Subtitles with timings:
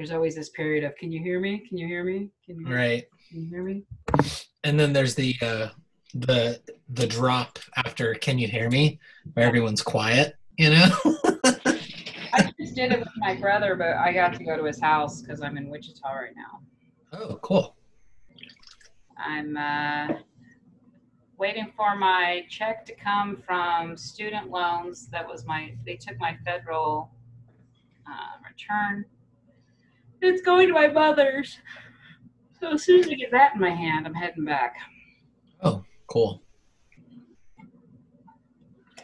[0.00, 1.58] there's always this period of can you hear me?
[1.58, 2.30] Can you hear me?
[2.46, 3.04] Can you hear, Right.
[3.28, 3.82] Can you hear me?
[4.64, 5.68] And then there's the uh
[6.14, 8.98] the the drop after can you hear me
[9.34, 10.88] where everyone's quiet, you know?
[12.32, 15.20] I just did it with my brother, but I got to go to his house
[15.20, 17.18] because I'm in Wichita right now.
[17.18, 17.76] oh, cool.
[19.18, 20.14] I'm uh,
[21.36, 25.08] waiting for my check to come from student loans.
[25.08, 27.10] That was my, they took my federal
[28.06, 29.04] uh, return.
[30.22, 31.58] It's going to my mother's.
[32.60, 34.76] So as soon as I get that in my hand, I'm heading back.
[35.62, 36.42] Oh, cool.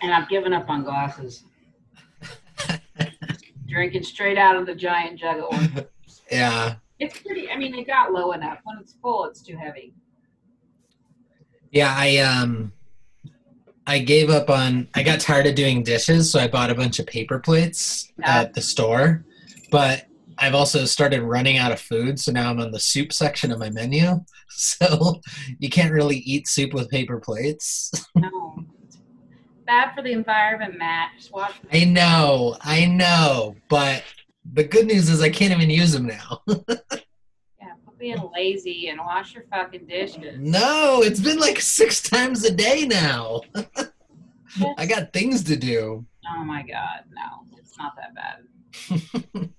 [0.02, 1.44] And I've given up on glasses.
[3.66, 5.86] Drinking straight out of the giant jug of orange.
[6.30, 6.76] Yeah.
[6.98, 8.58] It's pretty, I mean, it got low enough.
[8.64, 9.94] When it's full, it's too heavy.
[11.70, 12.72] Yeah, I um
[13.86, 16.98] I gave up on I got tired of doing dishes, so I bought a bunch
[16.98, 19.24] of paper plates at the store.
[19.70, 20.05] But
[20.38, 23.58] I've also started running out of food, so now I'm on the soup section of
[23.58, 24.24] my menu.
[24.58, 25.20] So
[25.58, 27.90] you can't really eat soup with paper plates.
[28.14, 28.64] No.
[29.66, 31.10] Bad for the environment, Matt.
[31.18, 34.02] Just watch I know, I know, but
[34.52, 36.42] the good news is I can't even use them now.
[37.60, 40.36] Yeah, being lazy and wash your fucking dishes.
[40.38, 43.40] no, it's been like six times a day now.
[44.78, 46.06] I got things to do.
[46.34, 49.50] Oh my god, no, it's not that bad.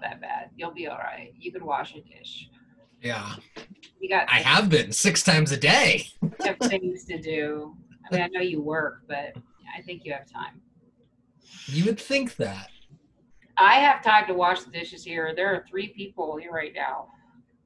[0.00, 0.50] Not that bad.
[0.56, 1.32] You'll be all right.
[1.38, 2.48] You can wash a dish.
[3.02, 3.34] Yeah,
[3.98, 6.06] You got I have been six times a day.
[6.22, 7.74] you have things to do.
[8.10, 9.34] I mean, I know you work, but
[9.76, 10.60] I think you have time.
[11.66, 12.68] You would think that.
[13.56, 15.32] I have time to wash the dishes here.
[15.34, 17.08] There are three people here right now.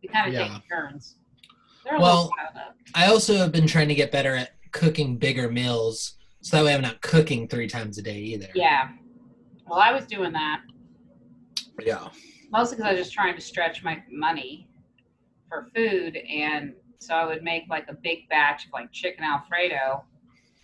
[0.02, 0.54] We kind of Yeah.
[0.58, 1.16] take turns.
[1.84, 2.76] They're a Well, little piled up.
[2.94, 6.74] I also have been trying to get better at cooking bigger meals, so that way
[6.74, 8.48] I'm not cooking three times a day either.
[8.54, 8.90] Yeah.
[9.66, 10.60] Well, I was doing that
[11.82, 12.08] Yeah.
[12.50, 14.68] mostly because I was just trying to stretch my money
[15.48, 20.04] for food, and so I would make like a big batch of like chicken alfredo,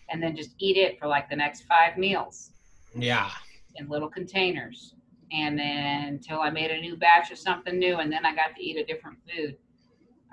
[0.09, 2.53] and then just eat it for like the next five meals
[2.95, 3.31] Yeah.
[3.77, 4.95] in little containers,
[5.33, 8.57] and then until I made a new batch of something new, and then I got
[8.57, 9.57] to eat a different food.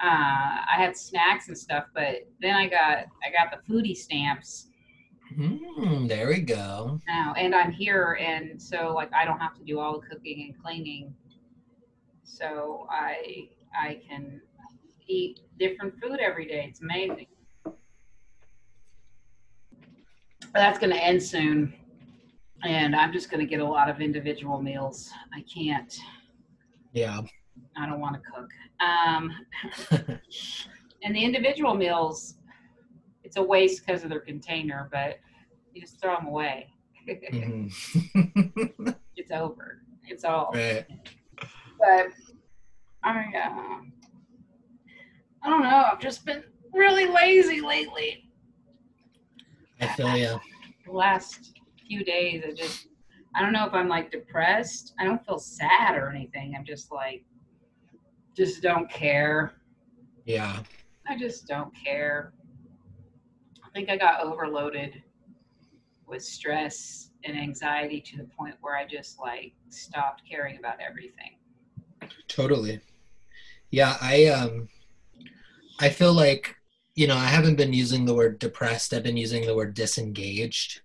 [0.02, 4.67] Uh, I had snacks and stuff, but then I got I got the foodie stamps
[5.36, 7.00] Mm, there we go.
[7.08, 10.50] now, and I'm here, and so like I don't have to do all the cooking
[10.50, 11.14] and cleaning,
[12.24, 14.42] so I I can
[15.08, 16.66] eat different food every day.
[16.70, 17.28] It's amazing.
[17.64, 17.76] But
[20.54, 21.74] that's going to end soon,
[22.64, 25.12] and I'm just going to get a lot of individual meals.
[25.34, 25.94] I can't.
[26.94, 27.22] Yeah.
[27.76, 28.50] I don't want to cook.
[28.80, 29.32] Um,
[31.04, 32.36] and the individual meals,
[33.28, 35.20] it's a waste because of their container, but
[35.74, 36.70] you just throw them away.
[37.10, 38.96] Mhm.
[39.18, 39.82] it's over.
[40.08, 40.52] It's all.
[40.54, 40.86] right.
[41.78, 42.08] But
[43.04, 43.82] I, uh,
[45.44, 45.90] I don't know.
[45.92, 46.42] I've just been
[46.74, 48.32] really lazy lately.
[49.82, 50.40] I feel you.
[50.86, 52.88] The last few days, I just,
[53.36, 54.94] I don't know if I'm like depressed.
[55.00, 56.56] I don't feel sad or anything.
[56.58, 57.26] I'm just like,
[58.38, 59.52] just don't care.
[60.26, 60.60] Yeah.
[61.08, 62.34] I just don't care.
[63.68, 65.04] I think I got overloaded
[66.08, 71.36] with stress and anxiety to the point where I just like stopped caring about everything.
[72.28, 72.80] Totally.
[73.72, 74.70] Yeah, I um
[75.80, 76.56] I feel like
[76.96, 80.82] you know, I haven't been using the word depressed, I've been using the word disengaged.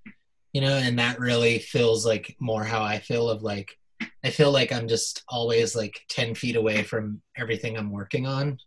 [0.53, 3.79] You know, and that really feels like more how I feel of like
[4.25, 8.59] I feel like I'm just always like 10 feet away from everything I'm working on.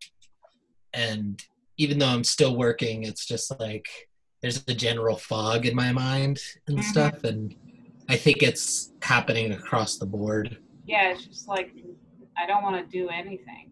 [0.93, 1.43] And
[1.77, 3.87] even though I'm still working, it's just like
[4.41, 6.83] there's a general fog in my mind and Mhm.
[6.83, 7.55] stuff and
[8.07, 10.57] I think it's happening across the board.
[10.85, 11.73] Yeah, it's just like
[12.37, 13.71] I don't want to do anything.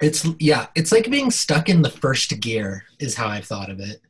[0.00, 3.80] It's yeah, it's like being stuck in the first gear is how I've thought of
[3.80, 4.00] it.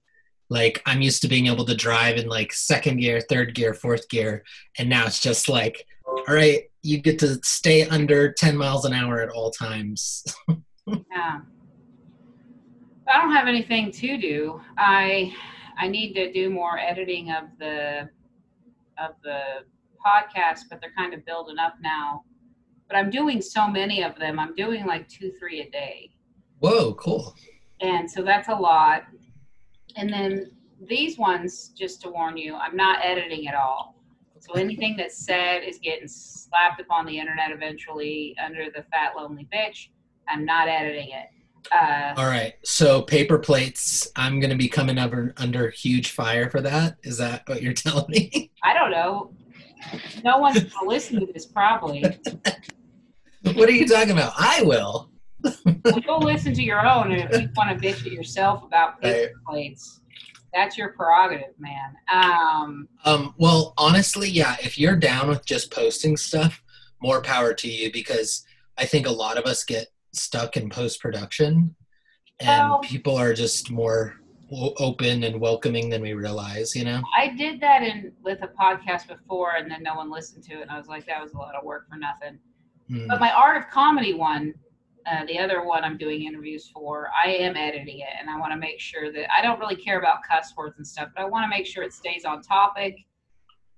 [0.51, 4.09] Like I'm used to being able to drive in like second gear, third gear, fourth
[4.09, 4.45] gear,
[4.79, 8.93] and now it's just like, all right, you get to stay under 10 miles an
[8.95, 10.25] hour at all times.
[11.13, 11.41] Yeah.
[13.09, 14.61] I don't have anything to do.
[14.77, 15.35] I
[15.79, 18.09] I need to do more editing of the
[18.99, 19.65] of the
[20.05, 22.25] podcast, but they're kind of building up now.
[22.89, 24.39] But I'm doing so many of them.
[24.39, 26.11] I'm doing like two, three a day.
[26.59, 27.35] Whoa, cool.
[27.81, 29.05] And so that's a lot.
[29.97, 30.51] And then
[30.89, 34.03] these ones, just to warn you, I'm not editing at all.
[34.41, 39.49] So anything that's said is getting slapped upon the internet eventually under the fat lonely
[39.53, 39.89] bitch.
[40.29, 41.27] I'm not editing it.
[41.73, 42.55] Uh, All right.
[42.65, 46.97] So paper plates, I'm going to be coming under under huge fire for that.
[47.03, 48.51] Is that what you're telling me?
[48.63, 49.33] I don't know.
[50.25, 52.05] no one's gonna listen to this probably.
[53.55, 54.33] What are you talking about?
[54.37, 55.11] I will.
[56.05, 59.33] You'll listen to your own, and if you want to bitch at yourself about paper
[59.49, 60.01] plates,
[60.53, 61.95] that's your prerogative, man.
[62.13, 66.63] Um, Um, well, honestly, yeah, if you're down with just posting stuff,
[67.01, 68.45] more power to you because
[68.77, 69.87] I think a lot of us get
[70.19, 71.75] stuck in post production
[72.41, 74.15] and Well- people are just more
[74.51, 77.03] open and welcoming than we realize, you know?
[77.15, 80.63] I did that in with a podcast before, and then no one listened to it,
[80.63, 82.39] and I was like, that was a lot of work for nothing.
[82.91, 84.55] Mm, But my art of comedy one,
[85.05, 88.53] uh, the other one I'm doing interviews for, I am editing it, and I want
[88.53, 91.27] to make sure that I don't really care about cuss words and stuff, but I
[91.27, 92.97] want to make sure it stays on topic,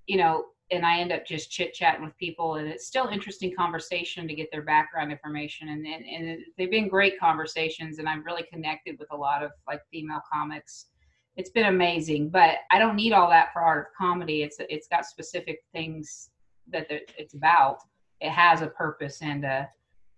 [0.06, 0.44] you know.
[0.72, 4.34] And I end up just chit chatting with people, and it's still interesting conversation to
[4.34, 8.96] get their background information, and, and and they've been great conversations, and I've really connected
[8.99, 10.87] with a lot of like female comics.
[11.37, 14.43] It's been amazing, but I don't need all that for art of comedy.
[14.43, 16.31] It's it's got specific things
[16.73, 17.78] that it's about
[18.20, 19.69] it has a purpose and a,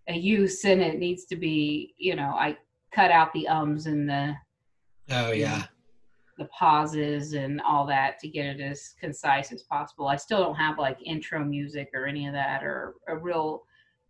[0.08, 2.56] a use and it needs to be you know i
[2.92, 4.34] cut out the ums and the
[5.10, 5.64] oh, yeah.
[6.42, 10.54] The pauses and all that to get it as concise as possible i still don't
[10.54, 13.62] have like intro music or any of that or a real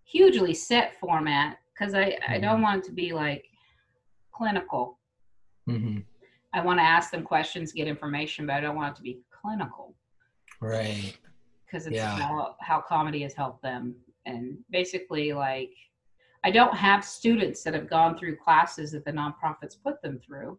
[0.04, 3.44] hugely set format because i i don't want it to be like
[4.32, 4.98] clinical
[5.66, 5.98] hmm
[6.54, 9.20] i want to ask them questions get information but i don't want it to be
[9.30, 9.94] clinical
[10.60, 11.16] Right.
[11.72, 12.14] because it's Yeah.
[12.14, 13.96] how, how comedy has helped them.
[14.26, 15.72] And basically, like,
[16.44, 20.58] I don't have students that have gone through classes that the nonprofits put them through.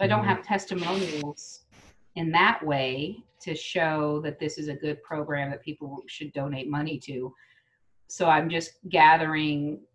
[0.00, 0.28] So I don't Mhm.
[0.28, 1.66] have testimonials
[2.14, 6.70] in that way to show that this is a good program that people should donate
[6.70, 7.36] money to.
[8.06, 9.86] So I'm just gathering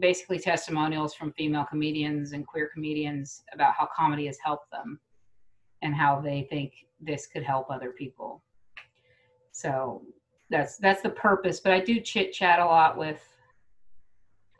[0.00, 4.98] basically testimonials from female comedians and queer comedians about how comedy has helped them
[5.82, 8.42] and how they think this could help other people.
[9.52, 10.04] So
[10.50, 11.60] that's that's the purpose.
[11.60, 13.22] But I do chit chat a lot with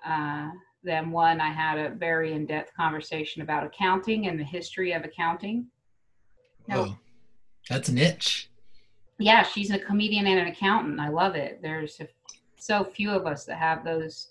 [0.06, 0.52] uh,
[0.84, 1.10] them.
[1.10, 5.66] One, I had a very in depth conversation about accounting and the history of accounting.
[6.68, 6.80] No.
[6.80, 6.96] Oh,
[7.68, 8.50] that's niche.
[9.18, 11.00] Yeah, she's a comedian and an accountant.
[11.00, 11.60] I love it.
[11.62, 12.08] There's a,
[12.56, 14.28] so few of us that have those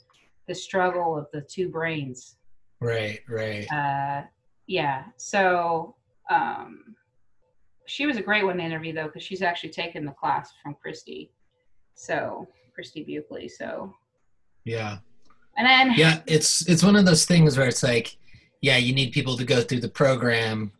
[0.47, 2.35] the struggle of the two brains.
[2.81, 3.65] Right, right.
[3.71, 4.23] Uh,
[4.67, 5.05] yeah.
[5.15, 5.95] So
[6.29, 6.95] um,
[7.85, 10.75] she was a great one to interview though, because she's actually taken the class from
[10.81, 11.31] Christy.
[11.95, 13.47] So Christy Buckley.
[13.47, 13.94] So
[14.65, 14.97] Yeah.
[15.57, 18.15] And then Yeah, it's it's one of those things where it's like,
[18.61, 20.71] yeah, you need people to go through the program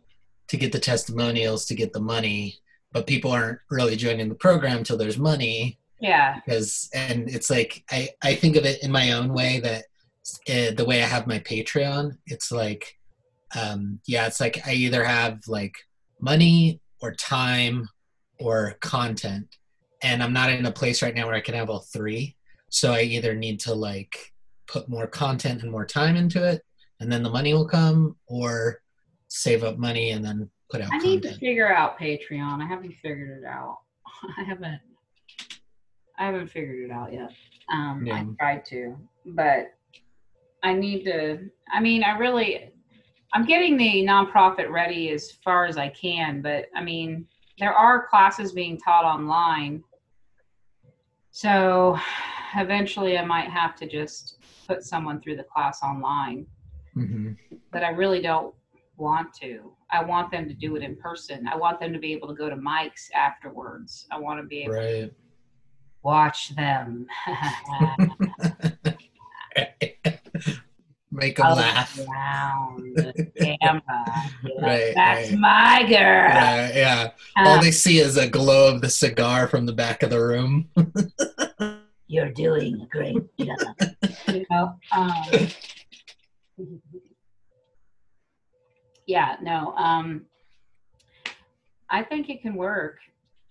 [0.48, 2.58] to get the testimonials to get the money,
[2.92, 5.78] but people aren't really joining the program until there's money.
[6.00, 9.84] Yeah, because and it's like I I think of it in my own way that
[10.48, 12.98] uh, the way I have my Patreon, it's like
[13.56, 15.74] um yeah, it's like I either have like
[16.20, 17.88] money or time
[18.40, 19.46] or content.
[20.02, 22.36] And I'm not in a place right now where I can have all three.
[22.68, 24.33] So I either need to like
[24.66, 26.62] put more content and more time into it
[27.00, 28.80] and then the money will come or
[29.28, 32.62] save up money and then put out I need to figure out Patreon.
[32.62, 33.78] I haven't figured it out.
[34.38, 34.80] I haven't.
[36.18, 37.30] I haven't figured it out yet.
[37.72, 38.96] Um, I tried to,
[39.26, 39.74] but
[40.62, 41.50] I need to.
[41.72, 42.70] I mean, I really.
[43.32, 47.26] I'm getting the nonprofit ready as far as I can, but I mean,
[47.58, 49.82] there are classes being taught online.
[51.32, 51.98] So
[52.56, 56.46] eventually I might have to just put someone through the class online
[56.94, 57.32] hmm
[57.72, 58.54] but I really don't
[58.96, 59.72] want to.
[59.90, 61.46] I want them to do it in person.
[61.48, 64.06] I want them to be able to go to Mike's afterwards.
[64.10, 65.10] I want to be able to
[66.02, 67.06] watch them.
[71.10, 71.98] Make them laugh.
[71.98, 73.82] Around the camera.
[74.60, 75.38] Right, That's right.
[75.38, 76.28] my girl.
[76.28, 77.10] Yeah, yeah.
[77.36, 80.20] Uh, All they see is a glow of the cigar from the back of the
[80.20, 80.70] room.
[82.06, 83.76] You're doing a great job.
[84.28, 85.48] you know, um,
[89.06, 90.26] yeah, no, um,
[91.90, 92.98] I think it can work.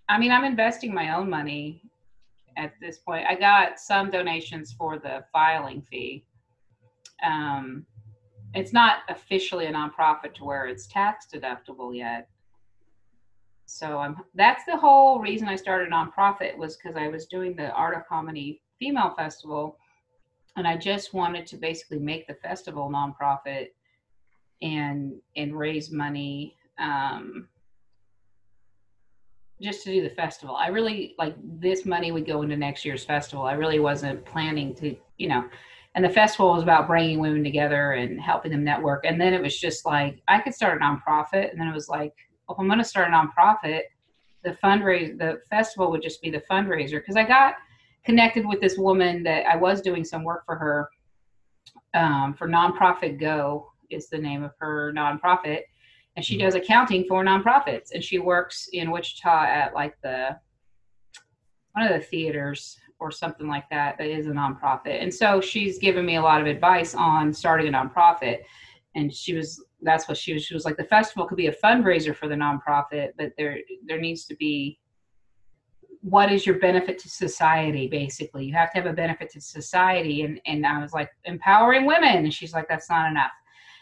[0.10, 1.82] I mean, I'm investing my own money
[2.58, 3.26] at this point.
[3.28, 6.26] I got some donations for the filing fee.
[7.24, 7.86] Um,
[8.54, 12.30] it's not officially a nonprofit to where it's tax deductible yet.
[13.66, 17.56] So I'm that's the whole reason I started a nonprofit was because I was doing
[17.56, 19.78] the Art of Comedy Female Festival,
[20.58, 23.68] and I just wanted to basically make the festival nonprofit
[24.62, 27.48] and and raise money um,
[29.62, 30.56] just to do the festival.
[30.56, 33.46] I really like this money would go into next year's festival.
[33.46, 35.46] I really wasn't planning to, you know.
[35.96, 39.06] And the festival was about bringing women together and helping them network.
[39.06, 41.88] And then it was just like I could start a nonprofit, and then it was
[41.88, 42.14] like,
[42.50, 43.82] if I'm going to start a nonprofit,
[44.44, 47.00] the fundraiser, the festival would just be the fundraiser.
[47.00, 47.56] Because I got
[48.06, 50.90] connected with this woman that I was doing some work for her
[51.94, 55.62] um, for Nonprofit Go is the name of her nonprofit,
[56.16, 56.42] and she Mhm.
[56.42, 60.38] does accounting for nonprofits, and she works in Wichita at like the
[61.74, 65.78] one of the theaters or something like that that is a nonprofit, and so she's
[65.80, 68.44] given me a lot of advice on starting a nonprofit,
[68.96, 71.56] and she was that's what she was she was like the festival could be a
[71.56, 73.58] fundraiser for the nonprofit, but there
[73.88, 74.80] there needs to be
[76.02, 78.46] what is your benefit to society basically?
[78.46, 80.24] You have to have a benefit to society.
[80.24, 82.18] And and i was like empowering women.
[82.18, 83.32] And she's like that's not enough.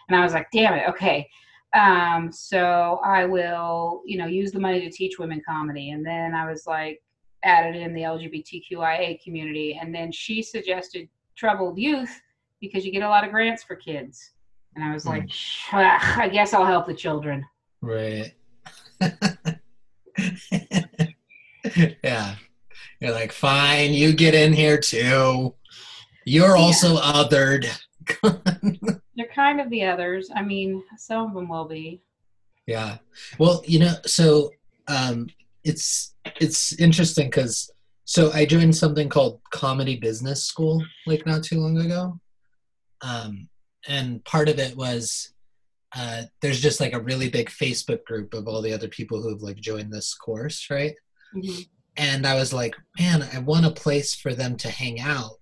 [0.08, 1.28] And i was like damn it okay.
[1.74, 5.92] Um so i will you know use the money to teach women comedy.
[5.92, 7.02] And then i was like
[7.44, 9.80] added in the lgbtqia community.
[9.82, 12.22] And then she suggested troubled youth
[12.60, 14.34] because you get a lot of grants for kids
[14.76, 15.30] and i was like
[15.74, 17.46] i guess i'll help the children
[17.84, 18.32] Right.
[22.04, 22.36] yeah.
[23.00, 25.56] You're like, fine, you get in here too.
[26.26, 26.62] You're Yeah.
[26.62, 27.66] also othered.
[29.16, 32.02] they're kind of the others i mean some of them will be
[32.68, 32.98] yeah.
[33.40, 34.52] Well, you know, so
[34.88, 35.28] um
[35.64, 37.72] it's it's interesting because
[38.06, 42.20] so I joined something called Comedy Business School like not too long ago.
[43.02, 43.48] Um
[43.88, 45.34] and part of it was
[45.96, 49.30] uh there's just like a really big Facebook group of all the other people who
[49.30, 50.96] have like joined this course, right?
[51.36, 51.68] Mhm.
[51.98, 55.40] and I was like, man, I want a place for them to hang out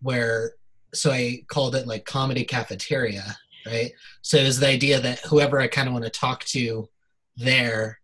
[0.00, 0.54] where
[0.94, 3.36] so I called it like comedy cafeteria,
[3.66, 3.92] right?
[4.22, 6.88] So it was the idea that whoever I kind of want to talk to
[7.36, 7.98] there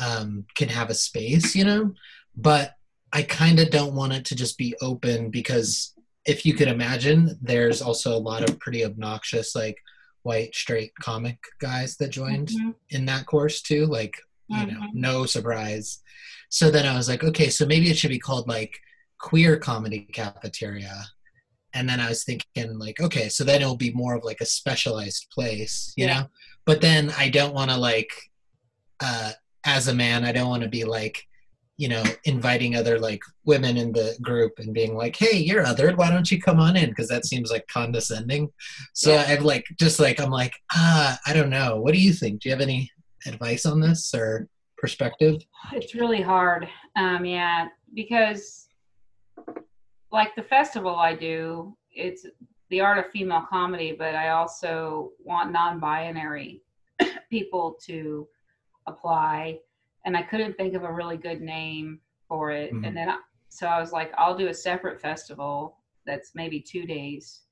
[0.00, 1.94] um, can have a space, you know?
[2.36, 2.74] But
[3.12, 5.94] I kind of don't want it to just be open because
[6.26, 9.76] if you could imagine, there's also a lot of pretty obnoxious, like
[10.22, 12.74] white straight comic guys that joined Mhm.
[12.90, 13.86] in that course too.
[13.86, 14.14] Like,
[14.48, 14.94] you know, Mhm.
[14.94, 16.02] no surprise.
[16.50, 18.78] So then I was like, okay, so maybe it should be called like
[19.18, 21.06] queer comedy cafeteria.
[21.72, 24.46] And then I was thinking like, okay, so then it'll be more of like a
[24.46, 26.22] specialized place, you Yeah.
[26.22, 26.30] know?
[26.66, 28.10] But then I don't want to like,
[29.00, 29.32] uh,
[29.64, 31.26] as a man, I don't want to be like,
[31.80, 35.96] you know, inviting other like women in the group and being like, "Hey, you're othered.
[35.96, 38.50] Why don't you come on in?" Because that seems like condescending.
[38.92, 39.24] So Yeah.
[39.26, 41.80] I've like just like I'm like, ah, I don't know.
[41.80, 42.42] What do you think?
[42.42, 42.90] Do you have any
[43.26, 44.46] advice on this or
[44.76, 45.40] perspective?
[45.72, 46.68] It's really hard.
[46.96, 48.68] Um, yeah, because
[50.12, 52.26] like the festival I do, it's
[52.68, 56.62] the art of female comedy, but I also want non-binary
[57.30, 58.28] people to
[58.86, 59.60] apply,
[60.04, 62.72] and I couldn't think of a really good name for it.
[62.72, 62.86] Mhm.
[62.86, 66.86] And then I, so I was like, I'll do a separate festival that's maybe two
[66.86, 67.42] days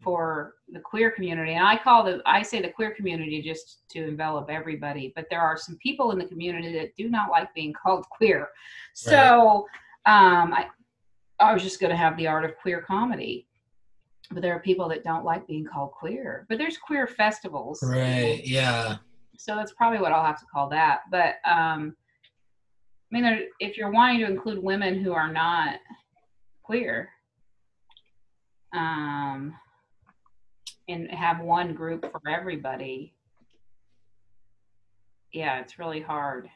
[0.00, 1.52] for the queer community.
[1.52, 5.40] And I call the I say the queer community just to envelop everybody, but there
[5.40, 8.48] are some people in the community that do not like being called queer.
[8.94, 9.66] So
[10.06, 10.68] um I
[11.38, 13.46] I was just gonna have the art of queer comedy.
[14.30, 16.46] But there are people that don't like being called queer.
[16.48, 17.82] But there's queer festivals.
[17.82, 18.40] Right.
[18.44, 18.96] Yeah.
[19.42, 21.00] So that's probably what I'll have to call that.
[21.10, 21.96] But um
[23.10, 25.80] I mean, there, if you're wanting to include women who are not
[26.62, 27.10] queer,
[28.72, 29.54] um,
[30.88, 33.12] and have one group for everybody,
[35.30, 36.48] yeah, it's really hard.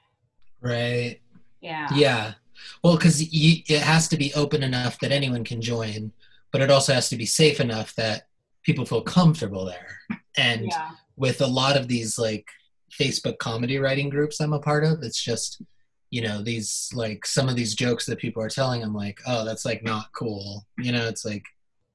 [0.62, 1.20] Right.
[1.60, 1.88] Yeah.
[1.94, 2.34] Yeah.
[2.82, 6.10] Well, because it has to be open enough that anyone can join,
[6.52, 8.28] but it also has to be safe enough that
[8.62, 9.98] people feel comfortable there.
[10.38, 10.92] And Yeah.
[11.16, 12.48] with a lot of these like
[12.92, 15.62] Facebook comedy writing groups I'm a part of, it's just,
[16.10, 19.44] you know, these like some of these jokes that people are telling, I'm like, oh,
[19.44, 20.66] that's like not cool.
[20.78, 21.44] You know, it's like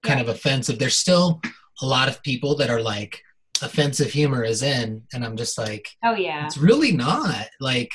[0.04, 0.80] kind of offensive.
[0.80, 1.42] There's still
[1.82, 3.22] a lot of people that are like,
[3.64, 6.46] offensive humor is in, and I'm just like, Oh yeah.
[6.46, 7.48] it's really not.
[7.60, 7.92] Like,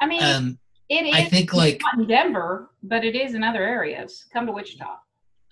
[0.00, 0.58] I mean, um,
[0.88, 4.26] it is I think like not in Denver, but it is in other areas.
[4.32, 4.96] Come to Wichita.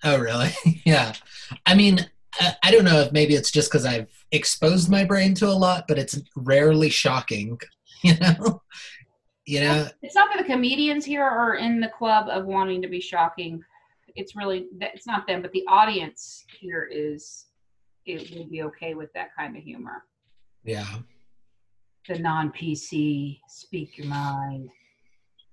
[0.03, 0.49] Oh, really?
[0.85, 1.13] yeah.
[1.65, 5.33] I mean, I, I don't know if maybe it's just because I've exposed my brain
[5.35, 7.59] to a lot, but it's rarely shocking.
[8.03, 8.63] You know,
[9.45, 9.87] you know.
[10.01, 13.61] It's not that the comedians here are in the club of wanting to be shocking.
[14.15, 17.45] It's really it's not them, but the audience here is
[18.07, 20.03] it will be okay with that kind of humor.
[20.63, 20.87] Yeah.
[22.07, 24.71] The non-PC, speak your mind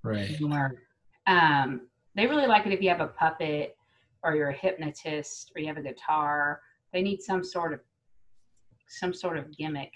[0.02, 0.28] Right.
[0.28, 0.82] humor.
[1.26, 1.82] Um,
[2.14, 3.76] they really like it if you have a puppet
[4.22, 6.60] or you're a hypnotist or you have a guitar.
[6.92, 7.80] They need some sort of
[8.88, 9.92] some sort of gimmick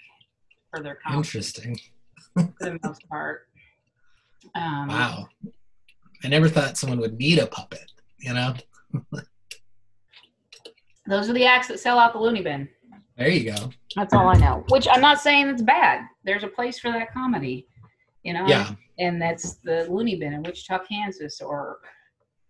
[0.69, 1.79] for their comedy Interesting.
[2.35, 3.47] for the most part.
[4.55, 5.27] Um, Wow.
[6.23, 7.91] I never thought someone would need a puppet.
[8.19, 8.53] You know.
[11.07, 12.69] Those are the acts that sell out the loony bin.
[13.17, 13.69] There you go.
[13.95, 14.63] That's all I know.
[14.69, 16.05] Which I'm not saying it's bad.
[16.23, 17.67] There's a place for that comedy.
[18.23, 18.73] You know, Yeah.
[18.99, 21.79] and that's the loony bin in Wichita, Kansas, or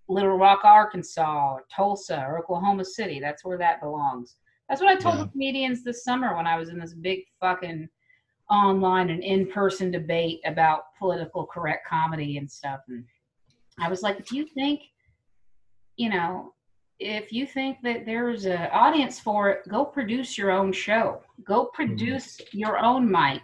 [0.10, 3.20] Little Rock, Arkansas, or Tulsa, or Oklahoma City.
[3.20, 4.36] That's where that belongs.
[4.68, 5.24] That's what I told Yeah.
[5.24, 7.90] the comedians this summer when I was in this big fucking
[8.50, 12.82] online and in-person debate about political correct comedy and stuff.
[12.88, 13.06] And
[13.80, 14.82] I was like, if you think,
[15.98, 16.54] you know,
[17.00, 21.22] if you think that there's an audience for it, go produce your own show.
[21.44, 21.76] Go mm-hmm.
[21.76, 23.42] produce your own mic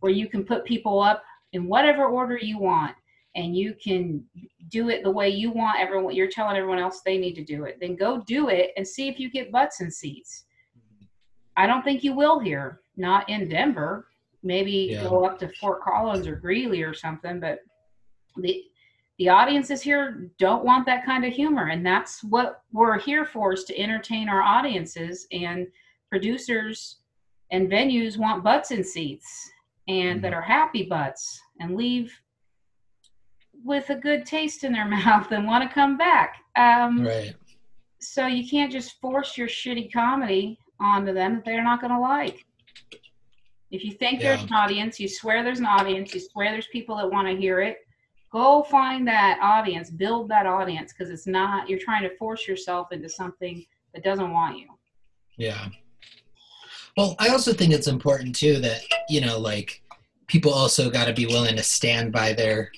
[0.00, 2.94] where you can put people up in whatever order you want
[3.38, 4.22] and you can
[4.68, 7.64] do it the way you want everyone you're telling everyone else they need to do
[7.64, 10.44] it then go do it and see if you get butts and seats.
[11.56, 14.08] I don't think you will here not in denver.
[14.42, 15.04] Maybe Yeah.
[15.04, 17.60] go up to fort collins or greeley or something but
[18.36, 18.64] the
[19.18, 23.52] the audiences here don't want that kind of humor and that's what we're here for
[23.52, 25.66] is to entertain our audiences and
[26.10, 27.00] producers
[27.50, 29.50] and venues want butts and seats
[29.88, 30.38] and that mm-hmm.
[30.38, 32.12] are happy butts and leave
[33.64, 37.34] with a good taste in their mouth and want to come back um, Right.
[38.00, 41.98] so you can't just force your shitty comedy onto them that they're not going to
[41.98, 42.44] like
[43.70, 46.96] if you think there's an audience you swear there's an audience you swear there's people
[46.96, 47.78] that want to hear it
[48.32, 52.92] go find that audience build that audience because it's not you're trying to force yourself
[52.92, 54.66] into something that doesn't want you
[55.36, 55.66] Yeah.
[56.96, 59.82] Well, I also think it's important too that, you know, like
[60.26, 62.72] people also got to be willing to stand by their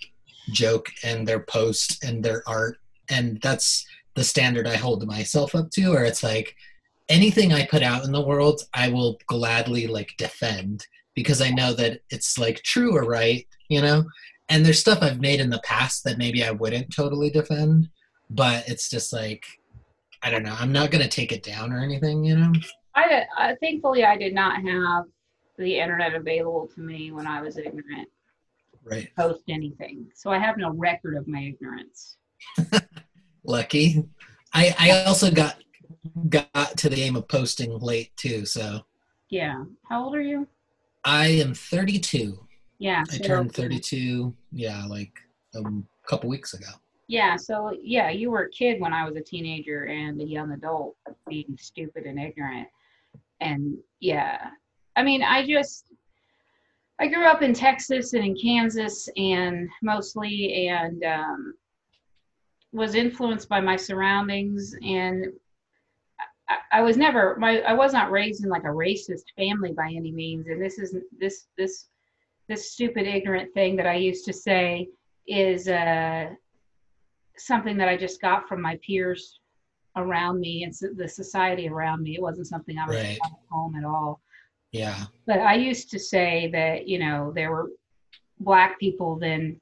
[0.52, 2.78] joke and their post and their art.
[3.08, 6.54] And that's the standard I hold myself up to, where it's like
[7.08, 11.72] anything I put out in the world, I will gladly like defend because I know
[11.74, 14.04] that it's like true or right, you know?
[14.48, 17.88] And there's stuff I've made in the past that maybe I wouldn't totally defend,
[18.30, 19.44] but it's just like,
[20.22, 20.56] I don't know.
[20.58, 22.52] I'm not going to take it down or anything, you know?
[22.94, 25.04] I, I thankfully I did not have
[25.56, 28.08] the internet available to me when I was ignorant
[28.90, 29.10] Right.
[29.16, 30.06] post anything.
[30.14, 32.16] So I have no record of my ignorance.
[33.44, 34.04] lucky.
[34.52, 35.56] I I also got
[36.28, 38.80] got to the game of posting late too, so
[39.28, 39.64] Yeah.
[39.88, 40.46] How old are you?
[41.04, 42.38] I am 32.
[42.78, 43.04] Yeah.
[43.10, 45.12] I so- turned 32, yeah, like
[45.54, 45.62] a
[46.06, 46.68] couple weeks ago.
[47.08, 47.36] Yeah.
[47.36, 50.96] So yeah, you were a kid when I was a teenager and a young adult
[51.28, 52.68] being stupid and ignorant.
[53.40, 54.50] And yeah,
[54.96, 55.86] I mean, I just,
[57.00, 61.54] I grew up in Texas and in Kansas and mostly, and um,
[62.72, 64.74] was influenced by my surroundings.
[64.82, 65.32] And
[66.46, 69.86] I, I was never, my, I was not raised in like a racist family by
[69.86, 70.46] any means.
[70.48, 71.86] And this is this, this,
[72.48, 74.88] this stupid, ignorant thing that I used to say
[75.26, 76.26] is uh,
[77.38, 79.40] something that I just got from my peers
[79.96, 82.14] around me and so- the society around me.
[82.14, 83.18] It wasn't something I was Right.
[83.22, 84.20] taught at home at all
[84.72, 85.04] Yeah.
[85.26, 87.70] but I used to say that you know there were
[88.38, 89.60] black people then,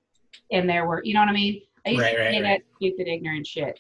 [0.53, 1.63] and there were you know what I mean.
[1.87, 2.61] I used Right, to right, say right.
[2.61, 3.79] that stupid ignorant shit,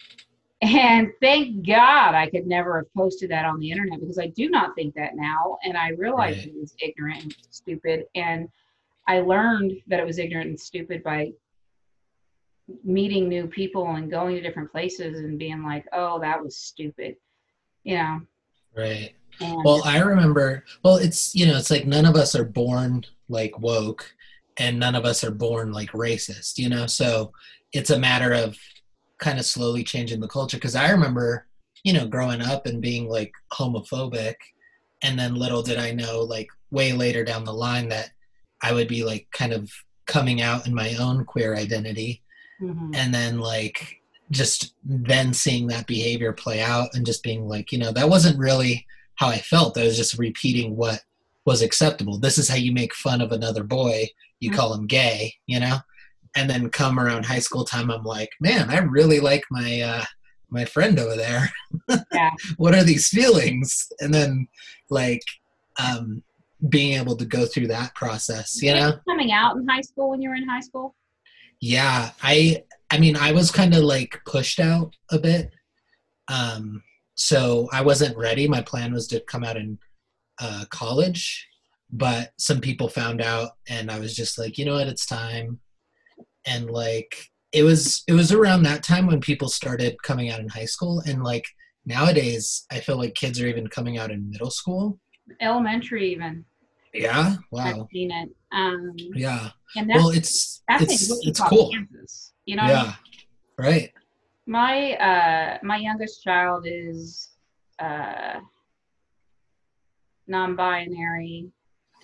[0.62, 4.48] and thank God I could never have posted that on the internet because I do
[4.48, 8.48] not think that now, and I realized it was ignorant and stupid, and
[9.06, 11.32] I learned that it was ignorant and stupid by
[12.84, 17.16] meeting new people and going to different places and being like, oh, that was stupid,
[17.84, 18.20] you know.
[18.76, 19.14] Right.
[19.40, 23.04] And Well, I remember, well, it's, you know, it's like none of us are born
[23.28, 24.14] like woke
[24.58, 26.86] and none of us are born like racist, you know?
[26.86, 27.32] So
[27.72, 28.56] it's a matter of
[29.18, 30.58] kind of slowly changing the culture.
[30.58, 31.46] Cause I remember,
[31.84, 34.34] you know, growing up and being like homophobic.
[35.02, 38.10] And then little did I know, like way later down the line, that
[38.62, 39.70] I would be like kind of
[40.06, 42.22] coming out in my own queer identity.
[42.60, 42.96] Mhm.
[42.96, 47.78] And then like just then seeing that behavior play out and just being like, you
[47.78, 49.78] know, that wasn't really how I felt.
[49.78, 51.00] I was just repeating what
[51.46, 52.18] was acceptable.
[52.18, 54.06] This is how you make fun of another boy.
[54.40, 54.54] You Mhm.
[54.56, 55.78] call him gay, you know?
[56.36, 60.04] And then come around high school time, I'm like, man, I really like my uh
[60.50, 61.50] my friend over there.
[62.12, 62.30] Yeah.
[62.56, 63.86] what are these feelings?
[64.00, 64.48] And then
[64.90, 65.22] like
[65.78, 66.22] um
[66.68, 68.98] being able to go through that process, you know?
[69.08, 70.94] coming out in high school when you were in high school.
[71.60, 75.50] Yeah, I I mean I was kind of like pushed out a bit.
[76.28, 76.82] Um
[77.14, 78.46] so I wasn't ready.
[78.48, 79.78] My plan was to come out in
[80.40, 81.46] uh college,
[81.90, 85.60] but some people found out and I was just like, you know what, it's time.
[86.46, 87.14] And like
[87.52, 91.02] it was it was around that time when people started coming out in high school
[91.06, 91.46] and like
[91.86, 94.98] nowadays I feel like kids are even coming out in middle school.
[95.40, 96.44] elementary even.
[96.94, 97.36] Yeah.
[97.36, 97.88] I've Wow.
[97.92, 98.30] seen it.
[98.52, 99.50] Um, Yeah.
[99.76, 101.70] and that's, Well, it's that's it's it's cool.
[101.70, 102.32] Kansas.
[102.48, 102.94] You know, what I mean?
[103.58, 103.92] Right.
[104.46, 107.32] my uh, my youngest child is
[107.78, 108.40] uh,
[110.26, 111.50] non-binary,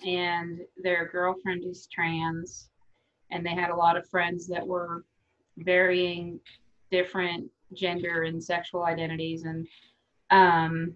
[0.05, 2.69] and their girlfriend is trans,
[3.31, 5.03] and they had a lot of friends that were
[5.57, 6.39] varying
[6.91, 9.67] different gender and sexual identities and
[10.29, 10.93] um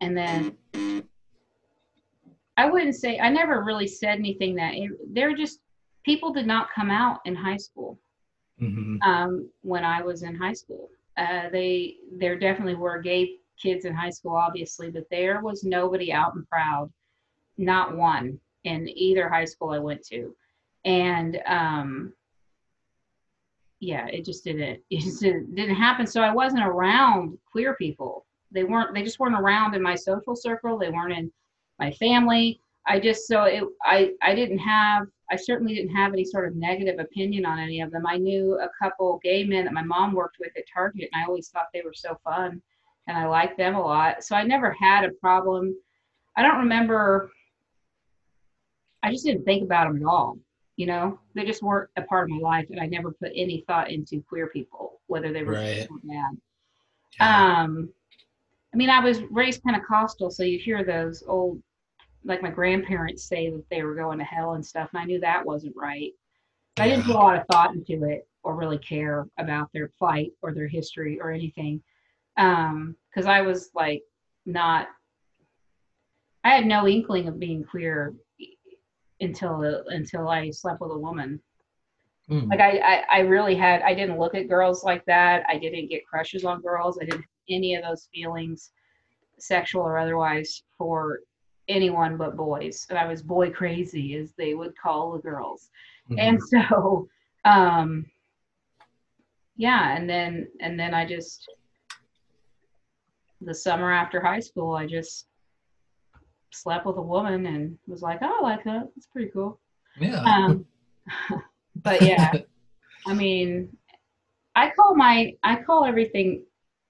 [0.00, 0.56] and then
[2.56, 5.60] I wouldn't say I never really said anything that it, they're just
[6.04, 8.00] people did not come out in high school
[8.62, 10.88] hmm um, when I was in high school.
[11.16, 16.12] Uh, they there definitely were gay kids in high school, obviously, but there was nobody
[16.12, 16.90] out and proud,
[17.58, 20.34] not one in either high school I went to,
[20.84, 22.12] and um,
[23.80, 26.06] yeah, it just didn't it just didn't, didn't happen.
[26.06, 28.24] So I wasn't around queer people.
[28.50, 28.94] They weren't.
[28.94, 30.78] They just weren't around in my social circle.
[30.78, 31.30] They weren't in
[31.78, 32.60] my family.
[32.86, 33.64] I just so it.
[33.84, 35.06] I I didn't have.
[35.32, 38.06] I certainly didn't have any sort of negative opinion on any of them.
[38.06, 41.26] I knew a couple gay men that my mom worked with at Target, and I
[41.26, 42.60] always thought they were so fun,
[43.06, 44.22] and I liked them a lot.
[44.22, 45.74] So I never had a problem.
[46.36, 47.30] I don't remember.
[49.02, 50.38] I just didn't think about them at all.
[50.76, 53.64] You know, they just weren't a part of my life, and I never put any
[53.66, 55.88] thought into queer people, whether they were Right.
[56.04, 56.36] bad.
[57.18, 57.62] Yeah.
[57.62, 57.92] Um,
[58.72, 61.62] I mean, I was raised Pentecostal, so you hear those old,
[62.24, 65.20] like my grandparents say that they were going to hell and stuff, and I knew
[65.20, 66.12] that wasn't right.
[66.78, 70.32] I didn't put a lot of thought into it or really care about their plight
[70.40, 71.82] or their history or anything,
[72.36, 74.02] because I was like
[74.46, 74.88] not.
[76.44, 78.14] I had no inkling of being queer
[79.20, 81.40] until until I slept with a woman.
[82.30, 82.48] Mm.
[82.48, 83.82] Like I, I, I really had.
[83.82, 85.44] I didn't look at girls like that.
[85.48, 86.98] I didn't get crushes on girls.
[87.00, 88.70] I didn't have any of those feelings,
[89.38, 91.20] sexual or otherwise, for
[91.68, 92.86] anyone but boys.
[92.90, 95.70] And I was boy crazy, as they would call the girls.
[96.10, 96.18] Mhm.
[96.18, 97.08] And so,
[97.44, 98.06] um,
[99.56, 101.48] yeah, and then and then I just
[103.40, 105.26] the summer after high school, I just
[106.50, 108.88] slept with a woman and was like, oh, I like that.
[108.96, 109.58] It's pretty cool.
[109.98, 110.22] yeah.
[110.22, 110.66] Um,
[111.76, 112.32] but yeah,
[113.06, 113.76] I mean,
[114.54, 116.44] I call my I call everything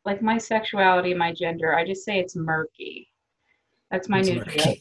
[0.05, 1.75] like my sexuality, my gender.
[1.75, 3.09] I just say it's murky.
[3.93, 4.65] That's my new deal.
[4.65, 4.77] I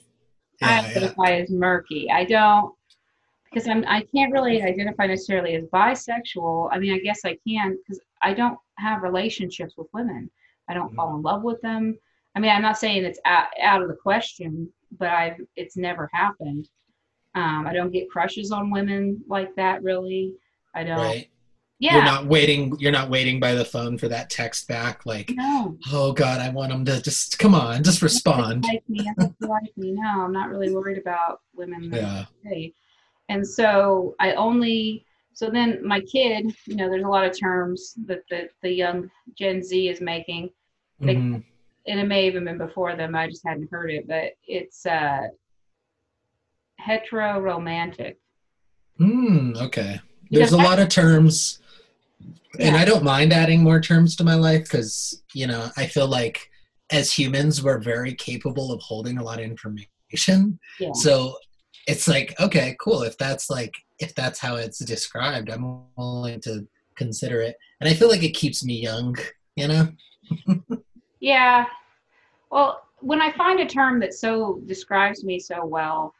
[0.61, 0.87] Yeah, yeah.
[0.87, 2.09] identify as murky.
[2.09, 2.73] I don't
[3.45, 6.69] because I'm I can't really identify necessarily as bisexual.
[6.71, 10.31] I mean, I guess I can because I don't have relationships with women.
[10.69, 10.95] I don't Mhm.
[10.95, 11.99] fall in love with them.
[12.35, 16.09] I mean, I'm not saying it's out, out of the question, but I've it's never
[16.13, 16.69] happened.
[17.35, 20.33] Um, I don't get crushes on women like that really.
[20.73, 20.99] I don't.
[20.99, 21.29] Right.
[21.81, 21.95] Yeah.
[21.95, 22.75] You're not waiting.
[22.79, 25.03] You're not waiting by the phone for that text back.
[25.07, 25.77] Like, no.
[25.91, 28.65] oh God, I want them to just come on, just respond.
[28.65, 29.91] Like me, I think you like me.
[29.93, 31.91] No, I'm not really worried about women.
[31.91, 32.25] Yeah.
[33.29, 37.95] And so I only so then my kid, you know, there's a lot of terms
[38.05, 40.51] that the, the young Gen Z is making.
[40.99, 41.43] They- Mhm.
[41.87, 44.85] And it may have even been before them, I just hadn't heard it, but it's
[44.85, 45.21] uh
[46.77, 48.19] hetero romantic.
[48.99, 49.99] Mm, okay.
[50.29, 51.59] There's a lot of terms,
[52.59, 56.07] and I don't mind adding more terms to my life because you know I feel
[56.07, 56.49] like
[56.91, 60.59] as humans we're very capable of holding a lot of information.
[60.79, 60.91] Yeah.
[60.93, 61.37] So
[61.87, 63.03] it's like okay, cool.
[63.03, 67.93] If that's like if that's how it's described, I'm willing to consider it, and I
[67.93, 69.15] feel like it keeps me young.
[69.55, 69.89] You know.
[71.21, 71.67] Yeah.
[72.51, 76.13] Well, when I find a term that so describes me so well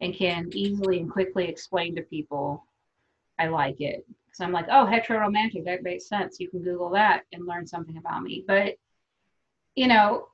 [0.00, 2.66] and can easily and quickly explain to people,
[3.38, 4.04] I like it.
[4.32, 6.40] Because I'm like, oh, heteroromantic, that makes sense.
[6.40, 8.44] You can Google that and learn something about me.
[8.46, 8.76] But,
[9.74, 10.28] you know,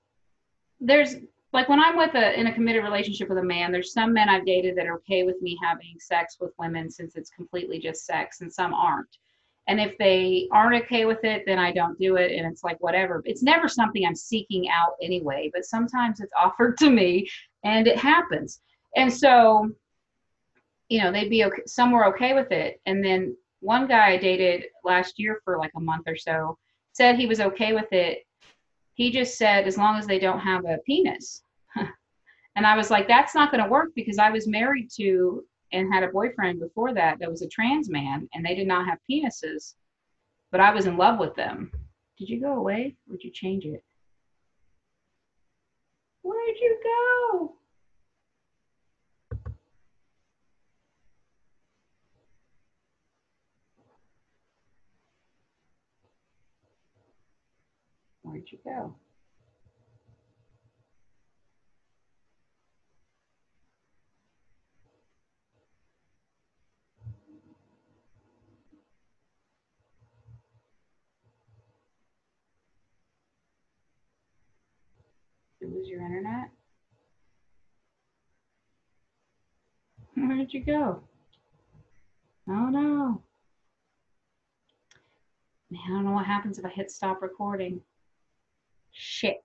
[0.80, 1.16] there's
[1.52, 4.28] like when I'm with a in a committed relationship with a man, there's some men
[4.28, 8.06] I've dated that are okay with me having sex with women since it's completely just
[8.06, 9.18] sex, and some aren't.
[9.66, 12.32] And if they aren't okay with it, then I don't do it.
[12.32, 13.22] And it's like, whatever.
[13.26, 17.28] It's never something I'm seeking out anyway, but sometimes it's offered to me
[17.64, 18.60] and it happens.
[18.96, 19.70] And so,
[20.88, 22.80] you know, they'd be okay, some were okay with it.
[22.86, 26.58] And then one guy I dated last year for like a month or so
[26.92, 28.24] said he was okay with it.
[28.94, 31.42] He just said, as long as they don't have a penis.
[32.56, 35.92] and I was like, that's not going to work because I was married to and
[35.92, 38.98] had a boyfriend before that that was a trans man and they did not have
[39.10, 39.74] penises
[40.50, 41.70] but i was in love with them
[42.18, 43.82] did you go away or you change it
[46.22, 47.54] where'd you go
[58.28, 58.94] where'd you go
[75.60, 76.50] Did you lose your internet?
[80.14, 81.02] Where did you go?
[82.48, 83.22] Oh no.
[85.70, 87.80] Man, I don't know what happens if I hit stop recording.
[89.00, 89.44] Shit.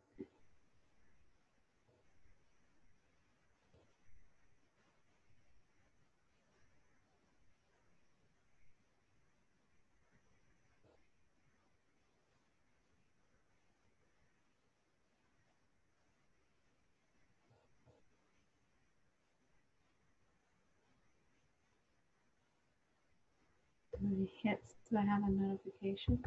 [24.42, 26.24] Hits, do I have a notification?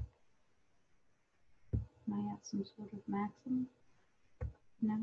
[2.09, 3.69] Am I at some sort of maximum?
[4.83, 4.99] No.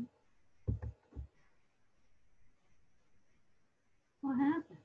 [4.22, 4.78] What happened?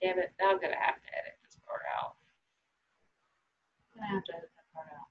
[0.00, 2.14] Damn it, now I'm gonna have to edit this part out.
[3.94, 5.08] I'm gonna have to edit that part out.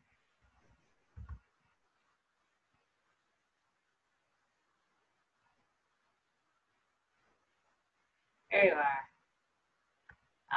[8.52, 9.08] There you are.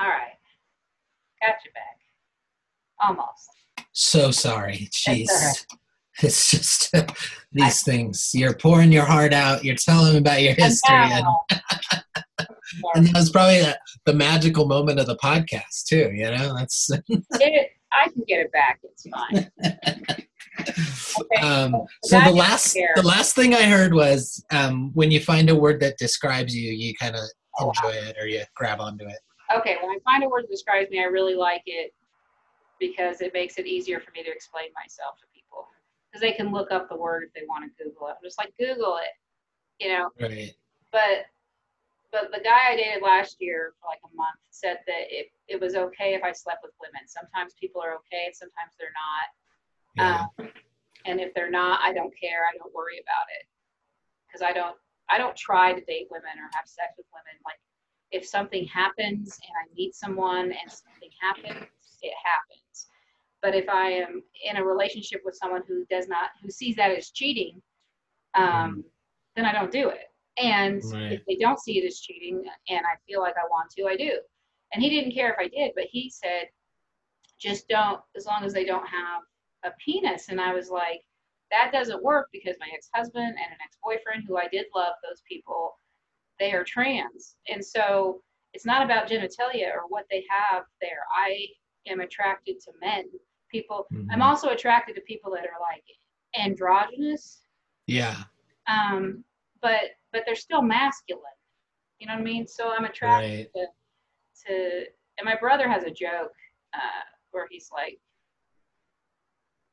[0.00, 0.38] All right.
[1.42, 1.98] Got you back.
[3.00, 3.50] Almost.
[3.92, 4.88] So sorry.
[4.92, 5.26] Jeez.
[5.26, 5.66] That's.
[6.22, 7.06] It's just uh,
[7.50, 8.32] these things.
[8.34, 9.64] You're pouring your heart out.
[9.64, 10.94] You're telling them about your history.
[10.94, 12.46] And, and
[12.94, 16.10] that was probably the, the magical moment of the podcast, too.
[16.14, 16.90] You know, that's.
[17.08, 18.80] It, I can get it back.
[18.84, 19.50] It's fine.
[21.20, 21.40] Okay.
[21.42, 25.56] Um, so the last the last thing I heard was um, when you find a
[25.56, 27.22] word that describes you, you kind of
[27.58, 27.72] Oh, wow.
[27.76, 29.18] enjoy it or you grab onto it.
[29.54, 31.92] Okay, when I find a word that describes me, I really like it
[32.78, 35.66] because it makes it easier for me to explain myself to people.
[36.10, 38.10] Because they can look up the word if they want to Google it.
[38.12, 40.10] I'm just like, Google it, you know.
[40.20, 40.52] Right.
[40.92, 41.26] But
[42.12, 45.60] but the guy I dated last year for like a month said that it, it
[45.60, 47.06] was okay if I slept with women.
[47.06, 49.26] Sometimes people are okay and sometimes they're not.
[49.96, 50.26] Yeah.
[50.38, 50.50] Um,
[51.06, 52.46] and if they're not, I don't care.
[52.46, 53.46] I don't worry about it
[54.26, 54.76] because I don't
[55.10, 57.38] I don't try to date women or have sex with women.
[57.44, 57.58] Like
[58.10, 61.66] if something happens and I meet someone and something happens,
[62.02, 62.86] it happens.
[63.42, 66.90] But if I am in a relationship with someone who does not who sees that
[66.90, 67.60] as cheating,
[68.34, 68.84] um,
[69.36, 70.09] then I don't do it.
[70.36, 71.12] And Right.
[71.12, 73.96] if they don't see it as cheating and I feel like I want to, I
[73.96, 74.18] do.
[74.72, 76.48] And he didn't care if I did, but he said,
[77.38, 79.22] just don't, as long as they don't have
[79.64, 80.28] a penis.
[80.28, 81.02] And I was like,
[81.50, 84.94] that doesn't work because my ex husband and an ex boyfriend, who I did love
[85.02, 85.74] those people,
[86.38, 87.36] they are trans.
[87.48, 91.04] And so it's not about genitalia or what they have there.
[91.12, 91.46] I
[91.86, 93.10] am attracted to men.
[93.50, 94.22] People, I'm Mhm.
[94.22, 95.84] also attracted to people that are like
[96.36, 97.42] androgynous
[97.86, 98.24] Yeah.
[98.66, 99.24] um,
[99.62, 99.80] but
[100.12, 101.22] but they're still masculine.
[101.98, 102.46] You know what I mean?
[102.46, 103.66] So I'm attracted Right.
[104.46, 104.84] to, to,
[105.18, 106.32] and my brother has a joke
[106.74, 107.98] uh, where he's like,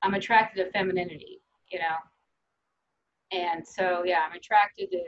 [0.03, 1.95] I'm attracted to femininity, you know,
[3.31, 5.01] and so yeah, I'm attracted to.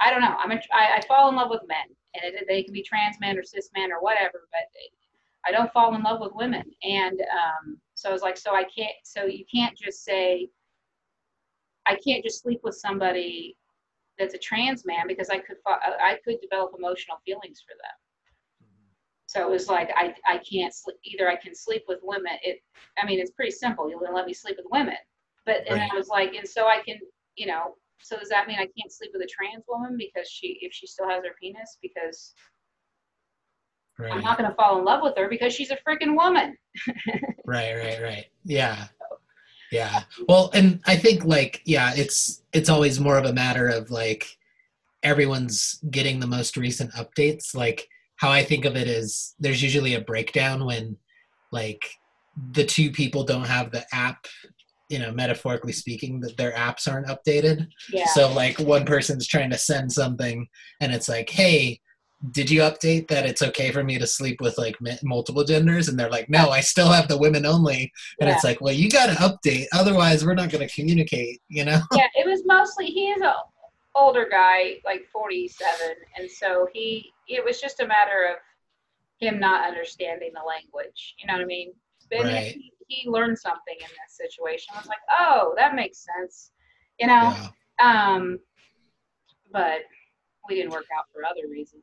[0.00, 0.36] I don't know.
[0.38, 3.16] I'm a, I, I fall in love with men, and it, they can be trans
[3.20, 4.62] men or cis men or whatever, but
[5.46, 6.64] I don't fall in love with women.
[6.82, 8.94] And um, so I was like, so I can't.
[9.04, 10.48] So you can't just say
[11.86, 13.56] I can't just sleep with somebody
[14.18, 18.66] that's a trans man because I could I could develop emotional feelings for them.
[19.26, 21.28] So it was like I I can't sleep either.
[21.28, 22.32] I can sleep with women.
[22.42, 22.60] It
[22.98, 23.88] I mean it's pretty simple.
[23.88, 24.96] You wouldn't let me sleep with women,
[25.46, 25.90] but and Right.
[25.92, 26.98] I was like, and so I can
[27.36, 27.76] you know.
[28.04, 30.86] So does that mean I can't sleep with a trans woman because she if she
[30.86, 32.34] still has her penis because
[34.10, 36.56] I'm not going to fall in love with her because she's a freaking woman.
[37.44, 38.26] Right, right, right.
[38.44, 38.86] Yeah.
[39.72, 40.02] Yeah.
[40.28, 44.36] Well, and I think like yeah, it's it's always more of a matter of like
[45.02, 47.56] everyone's getting the most recent updates.
[47.56, 50.98] Like how I think of it is there's usually a breakdown when
[51.50, 51.82] like
[52.52, 54.26] the two people don't have the app,
[54.90, 57.66] you know, metaphorically speaking, that their apps aren't updated.
[57.90, 58.06] Yeah.
[58.06, 60.46] So like one person's trying to send something
[60.82, 61.80] and it's like, "Hey,
[62.30, 65.88] did you update that it's okay for me to sleep with like m- multiple genders?"
[65.88, 68.34] And they're like, "No, I still have the women only." And yeah.
[68.34, 71.80] it's like, "Well, you got to update, otherwise we're not going to communicate." You know?
[71.94, 73.34] yeah, it was mostly he is a
[73.94, 75.68] older guy, like 47,
[76.18, 78.36] and so he it was just a matter of
[79.18, 81.14] him not understanding the language.
[81.18, 81.72] You know what I mean?
[82.12, 82.54] but Right.
[82.54, 84.74] he, he learned something in this situation.
[84.74, 86.52] I was like, oh, that makes sense,
[86.98, 87.34] you know.
[87.80, 88.14] Yeah.
[88.14, 88.38] Um,
[89.50, 89.80] but
[90.48, 91.82] we didn't work out for other reasons.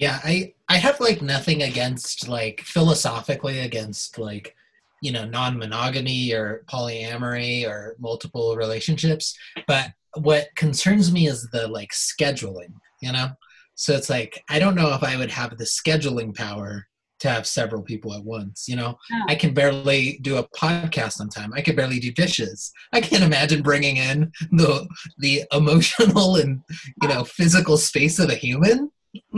[0.00, 4.56] Yeah, I I have like nothing against like philosophically against like
[5.02, 9.36] you know non-monogamy or polyamory or multiple relationships,
[9.66, 13.28] but what concerns me is the like scheduling, you know?
[13.74, 16.86] So it's like I don't know if I would have the scheduling power
[17.20, 18.96] to have several people at once, you know?
[19.10, 19.24] No.
[19.28, 21.52] I can barely do a podcast on time.
[21.54, 22.72] I can barely do dishes.
[22.94, 26.62] I can't imagine bringing in the the emotional and,
[27.02, 28.90] you know, physical space of a human.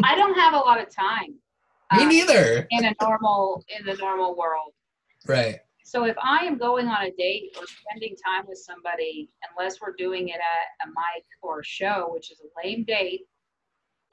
[0.04, 1.35] I don't have a lot of time.
[1.96, 2.66] Me uh, neither.
[2.70, 4.72] in a normal in the normal world.
[5.26, 5.61] Right.
[5.85, 9.94] So if I am going on a date or spending time with somebody, unless we're
[9.98, 13.22] doing it at a mic or a show, which is a lame date,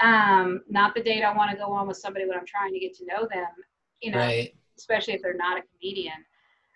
[0.01, 2.79] um, not the date I want to go on with somebody when I'm trying to
[2.79, 3.47] get to know them,
[4.01, 4.53] you know, Right.
[4.77, 6.13] especially if they're not a comedian.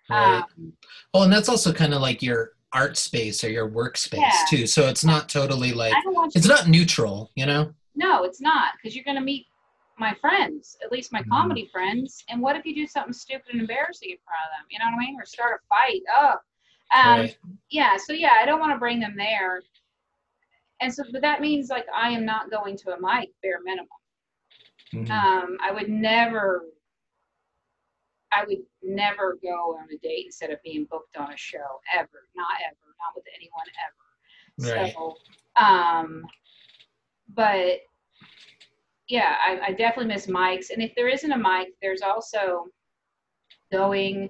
[0.09, 0.41] Right.
[0.57, 0.73] Um,
[1.13, 4.45] well, and that's also kind of like your art space or your workspace Yeah.
[4.49, 4.67] too.
[4.67, 7.73] So it's not totally like I don't want you it's not neutral, you know?
[7.95, 9.47] No, it's not, because you're going to meet
[9.97, 11.29] my friends, at least my Mhm.
[11.29, 12.23] comedy friends.
[12.29, 14.67] And what if you do something stupid and embarrassing in front of them?
[14.69, 15.19] You know what I mean?
[15.19, 16.01] Or start a fight.
[16.15, 16.36] Oh,
[16.91, 17.38] um, Right.
[17.69, 17.97] yeah.
[17.97, 19.62] So yeah, I don't want to bring them there.
[20.79, 23.88] And so, but that means like I am not going to a mic, bare minimum.
[24.93, 25.10] Mhm.
[25.12, 26.65] Um, I would never.
[28.32, 32.27] I would never go on a date instead of being booked on a show ever,
[32.36, 34.75] not ever, not with anyone ever.
[34.82, 34.91] Right.
[34.91, 35.17] So,
[35.56, 36.25] um,
[37.35, 37.79] but
[39.07, 40.69] yeah, I, I definitely miss mics.
[40.71, 42.65] And if there isn't a mic, there's also
[43.71, 44.29] going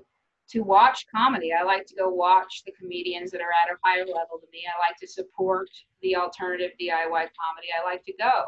[0.49, 1.51] to watch comedy.
[1.53, 4.63] I like to go watch the comedians that are at a higher level than me.
[4.67, 5.69] I like to support
[6.01, 7.67] the alternative DIY comedy.
[7.79, 8.43] I like to go.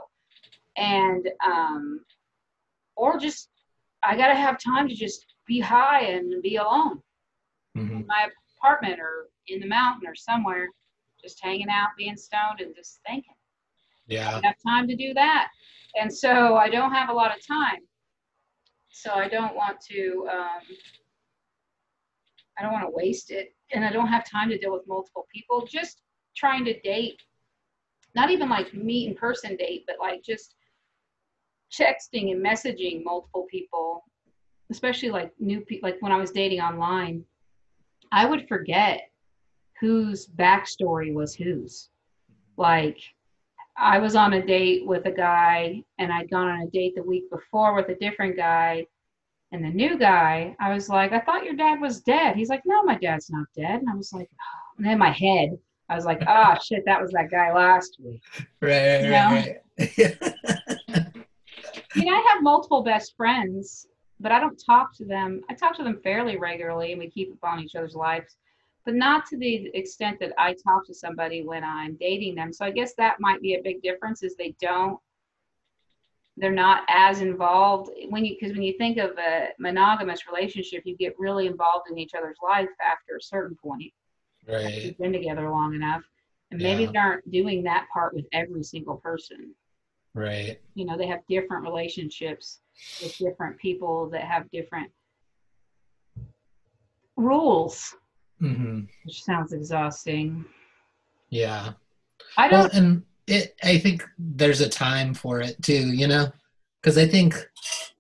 [0.78, 2.04] And, um,
[2.96, 3.50] or just,
[4.04, 7.02] I got to have time to just be high and be alone
[7.78, 7.92] Mhm.
[8.02, 10.70] in my apartment or in the mountain or somewhere,
[11.22, 13.35] just hanging out, being stoned, and just thinking.
[14.10, 14.32] I Yeah.
[14.32, 15.50] don't have time to do that.
[16.00, 17.80] And so I don't have a lot of time.
[18.90, 20.62] So I don't want to, um,
[22.58, 23.54] I don't want to waste it.
[23.74, 25.68] And I don't have time to deal with multiple people.
[25.70, 26.02] Just
[26.36, 27.22] trying to date,
[28.16, 30.56] not even like meet in person date, but like just
[31.72, 34.04] texting and messaging multiple people,
[34.72, 37.24] especially like new people, like when I was dating online,
[38.12, 39.10] I would forget
[39.80, 41.90] whose backstory was whose.
[42.58, 42.98] Like,
[43.78, 47.04] I was on a date with a guy, and I'd gone on a date the
[47.04, 48.86] week before with a different guy.
[49.52, 52.36] And the new guy, I was like, I thought your dad was dead.
[52.36, 53.82] He's like, No, my dad's not dead.
[53.82, 54.78] And I was like, oh.
[54.78, 55.58] and in my head,
[55.90, 58.22] I was like, Oh shit, that was that guy last week.
[58.62, 59.34] Right, right, Yeah.
[59.34, 59.58] right,
[59.98, 61.16] right.
[61.96, 63.88] I mean, I have multiple best friends,
[64.20, 65.42] but I don't talk to them.
[65.50, 68.36] I talk to them fairly regularly, and we keep up on each other's lives,
[68.86, 72.54] but not to the extent that I talk to somebody when I'm dating them.
[72.54, 74.22] So I guess that might be a big difference.
[74.24, 75.00] Is they don't,
[76.38, 80.96] they're not as involved when you because when you think of a monogamous relationship, you
[80.96, 83.92] get really involved in each other's life after a certain point.
[84.48, 84.84] right.
[84.84, 86.04] You've been together long enough,
[86.52, 86.92] and maybe Yeah.
[86.92, 89.54] they aren't doing that part with every single person
[90.14, 90.62] Right.
[90.76, 92.62] you know they have different relationships
[93.02, 94.90] with different people that have different
[97.18, 97.96] rules
[98.40, 100.46] hmm which sounds exhausting
[101.30, 101.74] Yeah.
[102.38, 106.32] i don't and it, I think there's a time for it too, you know,
[106.82, 107.36] because I think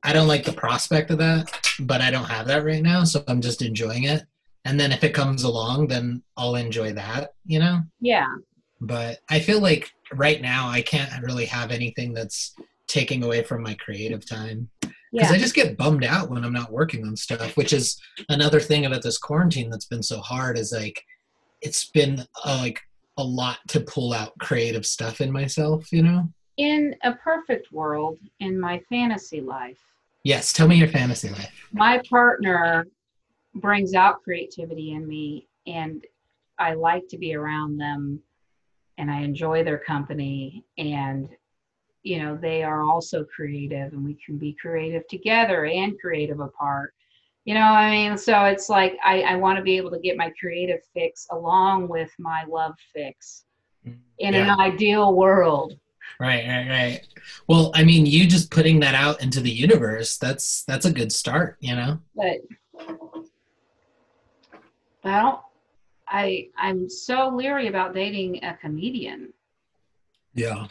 [0.03, 3.23] I don't like the prospect of that, but I don't have that right now, so
[3.27, 4.23] I'm just enjoying it.
[4.65, 7.79] And then if it comes along, then I'll enjoy that, you know.
[8.01, 8.27] yeah
[8.81, 12.53] But I feel like right now I can't really have anything that's
[12.87, 14.69] taking away from my creative time
[15.15, 17.99] because yeah I just get bummed out when I'm not working on stuff, which is
[18.29, 20.57] another thing about this quarantine that's been so hard.
[20.57, 21.01] Is like
[21.61, 22.79] it's been uh, like
[23.17, 26.29] a lot to pull out creative stuff in myself, you know.
[26.57, 29.79] in a perfect world in my fantasy life
[30.23, 31.67] Yes, tell me your fantasy life.
[31.71, 32.87] my partner
[33.55, 36.03] brings out creativity in me and
[36.59, 38.19] i like to be around them
[38.97, 41.29] and i enjoy their company and
[42.05, 46.93] you know they are also creative and we can be creative together and creative apart
[47.43, 50.15] you know i mean so it's like i, I want to be able to get
[50.15, 53.45] my creative fix along with my love fix
[54.19, 54.53] in Yeah.
[54.53, 55.73] an ideal world
[56.19, 57.07] Right, right, right.
[57.47, 61.11] Well, I mean, you just putting that out into the universe, that's that's a good
[61.11, 61.99] start, you know?
[62.15, 62.37] but
[65.01, 65.39] but I don't
[66.07, 69.33] I I'm so leery about dating a comedian.
[70.35, 70.67] Yeah.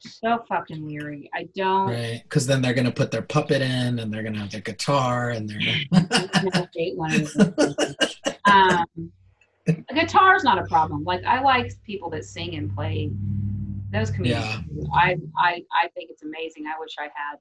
[0.00, 1.30] So fucking weary.
[1.34, 1.90] I don't.
[1.90, 5.30] Right, because then they're gonna put their puppet in, and they're gonna have their guitar,
[5.30, 5.60] and they're
[5.92, 7.36] gonna date one of
[8.44, 9.12] um,
[9.66, 11.04] a guitar's not a problem.
[11.04, 13.10] Like I like people that sing and play.
[13.90, 14.84] Those comedians, Yeah.
[14.92, 16.66] I, I, I think it's amazing.
[16.66, 17.38] I wish I had.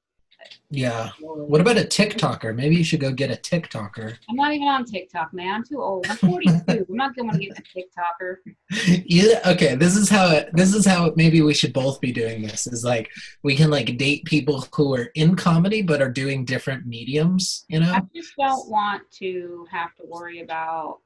[0.69, 1.11] Yeah.
[1.21, 2.53] What about a TikToker?
[2.53, 4.17] Maybe you should go get a TikToker.
[4.29, 5.55] I'm not even on TikTok, man.
[5.55, 6.05] I'm too old.
[6.09, 6.63] I'm 42.
[6.67, 8.37] I'm not going to get a TikToker.
[9.05, 9.39] yeah.
[9.45, 9.75] Okay.
[9.75, 10.29] This is how.
[10.31, 12.67] It, this is how maybe we should both be doing this.
[12.67, 13.09] Is like
[13.43, 17.65] we can like date people who are in comedy but are doing different mediums.
[17.69, 17.93] You know.
[17.93, 20.99] I just don't want to have to worry about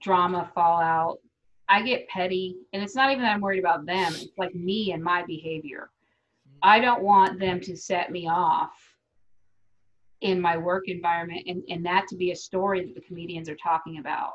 [0.00, 1.18] drama, fallout.
[1.68, 4.12] I get petty, and it's not even that I'm worried about them.
[4.14, 5.90] It's like me and my behavior.
[6.62, 8.72] I don't want them to set me off
[10.22, 13.56] in my work environment and, and that to be a story that the comedians are
[13.56, 14.32] talking about.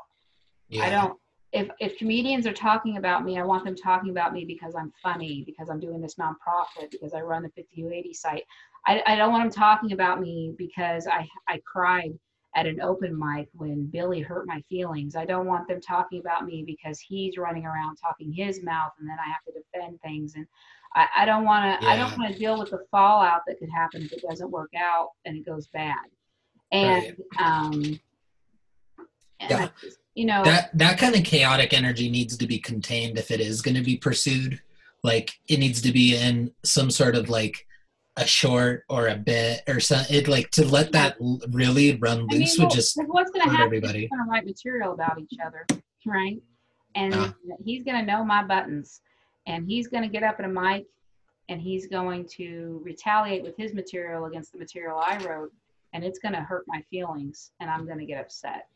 [0.68, 0.84] Yeah.
[0.84, 1.18] I don't
[1.52, 4.92] if if comedians are talking about me, I want them talking about me because I'm
[5.02, 8.44] funny, because I'm doing this nonprofit, because I run the 5080 site.
[8.86, 12.12] I, I don't want them talking about me because I I cried
[12.54, 15.16] at an open mic when Billy hurt my feelings.
[15.16, 19.08] I don't want them talking about me because he's running around talking his mouth and
[19.08, 20.46] then I have to defend things and
[20.94, 23.70] I, I don't want to I don't want to deal with the fallout that could
[23.70, 25.96] happen if it doesn't work out and it goes bad.
[26.70, 27.72] And um
[29.40, 29.68] and Yeah.
[29.80, 33.40] Just- you know that that kind of chaotic energy needs to be contained if it
[33.40, 34.60] is going to be pursued
[35.02, 37.66] like it needs to be in some sort of like
[38.18, 41.16] a short or a bit or something like to let that
[41.48, 43.60] really run I mean, loose well, would just like, what's hurt happen?
[43.64, 44.06] everybody.
[44.08, 45.64] Going to write material about each other,
[46.04, 46.36] right?
[46.94, 47.32] And Yeah.
[47.64, 49.00] he's going to know my buttons,
[49.46, 50.86] and he's going to get up at a mic,
[51.48, 55.52] and he's going to retaliate with his material against the material I wrote,
[55.92, 58.68] and it's going to hurt my feelings, and I'm going to get upset.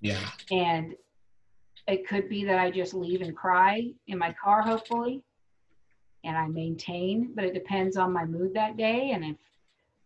[0.00, 0.18] yeah
[0.50, 0.94] And
[1.86, 5.22] it could be that I just leave and cry in my car, hopefully,
[6.24, 9.12] and I maintain, but it depends on my mood that day.
[9.12, 9.36] And if,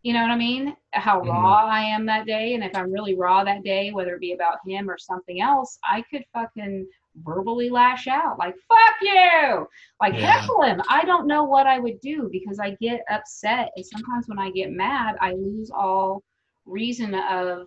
[0.02, 0.76] you know what I mean?
[0.92, 1.28] How Mhm.
[1.28, 2.54] raw I am that day.
[2.54, 5.78] And if I'm really raw that day, whether it be about him or something else,
[5.82, 6.86] I could fucking
[7.16, 9.68] verbally lash out like, fuck you,
[10.00, 10.32] like Yeah.
[10.32, 10.82] heckle him.
[10.88, 13.70] I don't know what I would do because I get upset.
[13.76, 16.22] And sometimes when I get mad, I lose all
[16.66, 17.66] reason of,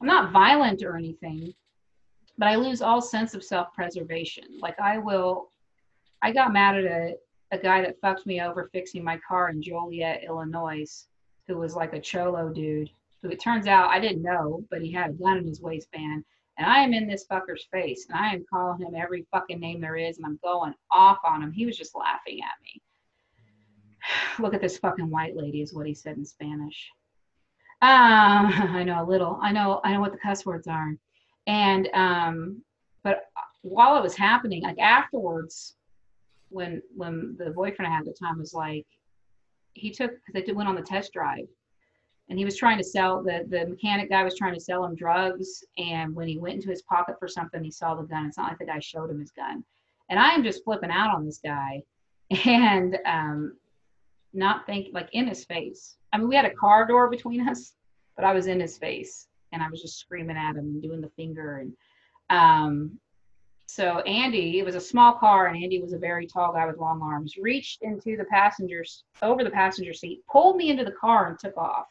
[0.00, 1.54] I'm not violent or anything,
[2.38, 4.44] but I lose all sense of self preservation.
[4.60, 5.48] Like I will,
[6.22, 7.14] I got mad at a,
[7.52, 11.06] a guy that fucked me over fixing my car in Joliet, Illinois,
[11.46, 12.90] who was like a cholo dude.
[13.22, 16.24] Who it turns out I didn't know, but he had a gun in his waistband.
[16.58, 19.80] And I am in this fucker's face and I am calling him every fucking name
[19.80, 21.52] there is and I'm going off on him.
[21.52, 22.80] He was just laughing at me.
[24.42, 26.90] Look at this fucking white lady, is what he said in Spanish.
[27.82, 27.88] Um,
[28.72, 29.38] I know a little.
[29.42, 30.94] I know I know what the cuss words are.
[31.46, 32.62] And um,
[33.02, 33.24] but
[33.62, 35.76] while it was happening, like afterwards,
[36.48, 38.86] when when the boyfriend I had at the time was like,
[39.74, 41.46] he took because they did- went on the test drive,
[42.28, 44.94] and he was trying to sell the the mechanic guy was trying to sell him
[44.94, 48.26] drugs, and when he went into his pocket for something, he saw the gun.
[48.26, 49.64] It's not like the guy showed him his gun,
[50.10, 51.82] and I am just flipping out on this guy,
[52.44, 53.56] and um,
[54.32, 55.96] not think like in his face.
[56.12, 57.74] I mean, we had a car door between us,
[58.16, 61.00] but I was in his face and I was just screaming at him and doing
[61.00, 61.72] the finger and
[62.30, 62.98] um
[63.68, 66.78] so Andy, it was a small car and Andy was a very tall guy with
[66.78, 71.28] long arms, reached into the passengers over the passenger seat, pulled me into the car
[71.28, 71.88] and took off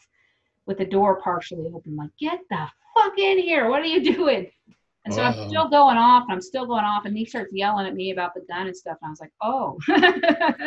[0.66, 3.70] with the door partially open, like, get the fuck in here.
[3.70, 4.50] What are you doing?
[5.06, 5.22] And so.
[5.22, 8.10] I'm still going off and I'm still going off and he starts yelling at me
[8.12, 8.98] about the gun and stuff.
[9.02, 9.78] And I was like, oh,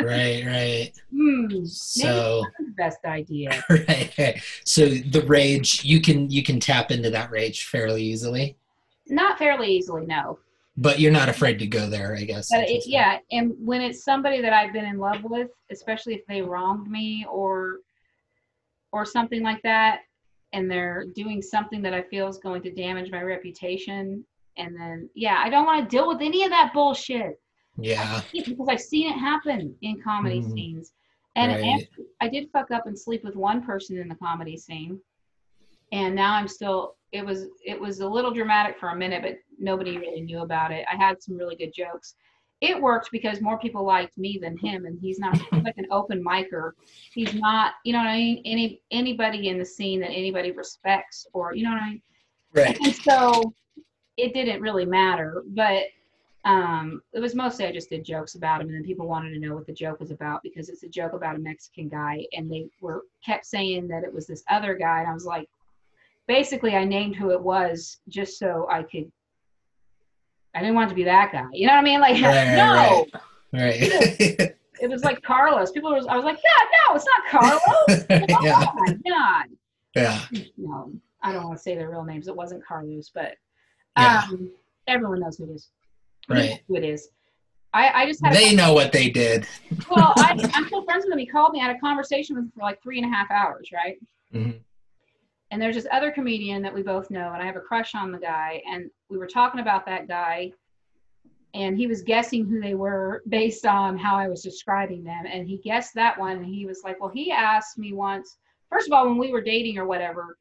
[0.05, 3.64] right right hmm, so the best idea.
[3.70, 8.57] right, right so the rage you can you can tap into that rage fairly easily
[9.09, 10.38] Not fairly easily, no.
[10.76, 14.05] but you're not afraid to go there i guess But it, yeah, and when it's
[14.05, 17.78] somebody that I've been in love with, especially if they wronged me or
[18.93, 20.01] or something like that,
[20.53, 24.24] and they're doing something that I feel is going to damage my reputation,
[24.57, 27.41] and then yeah, I don't want to deal with any of that bullshit
[27.80, 30.53] yeah because I've seen it happen in comedy Mhm.
[30.53, 30.93] scenes,
[31.36, 31.64] and Right.
[31.64, 31.86] and
[32.20, 35.01] I did fuck up and sleep with one person in the comedy scene,
[35.93, 36.97] and now I'm still.
[37.12, 40.72] It was it was a little dramatic for a minute, but nobody really knew about
[40.72, 40.84] it.
[40.93, 42.16] I had some really good jokes.
[42.61, 46.25] It worked because more people liked me than him, and he's not like an open
[46.25, 46.73] micer.
[47.13, 48.43] He's not, you know what I mean?
[48.45, 52.03] Any anybody in the scene that anybody respects, or you know what I mean?
[52.55, 53.53] right And so
[54.17, 55.85] it didn't really matter, but
[56.45, 59.39] um, it was mostly I just did jokes about him, and then people wanted to
[59.39, 62.51] know what the joke was about because it's a joke about a Mexican guy, and
[62.51, 65.49] they were kept saying that it was this other guy, and I was like,
[66.27, 69.11] basically, I named who it was just so I could.
[70.59, 71.45] I didn't want to be that guy.
[71.53, 72.01] You know what I mean?
[72.01, 73.07] Like, Right, no,
[73.53, 73.81] right.
[73.81, 74.55] right.
[74.81, 75.71] It was like Carlos.
[75.71, 77.61] People was I was like, yeah, no, it's not Carlos.
[78.41, 79.47] oh yeah, my god.
[79.95, 80.21] yeah,
[80.57, 80.93] No,
[81.23, 82.27] I don't want to say their real names.
[82.29, 83.35] It wasn't Carlos, but
[83.97, 84.23] Yeah.
[84.29, 84.51] um,
[84.89, 85.71] everyone knows who it is.
[86.29, 86.61] Right.
[86.69, 87.09] Who it is.
[87.75, 89.47] I, I just had a They know what they did.
[89.91, 91.19] well, I, I'm still friends with him.
[91.19, 91.61] He called me.
[91.61, 93.97] I had a conversation with him for like three and a half hours, right?
[94.35, 94.59] Mhm.
[95.51, 98.12] And there's this other comedian that we both know, and I have a crush on
[98.12, 98.62] the guy.
[98.70, 100.53] And we were talking about that guy,
[101.55, 105.24] and he was guessing who they were based on how I was describing them.
[105.26, 108.38] And he guessed that one, and he was like, "Well, he asked me once.
[108.70, 110.36] First of all, when we were dating or whatever,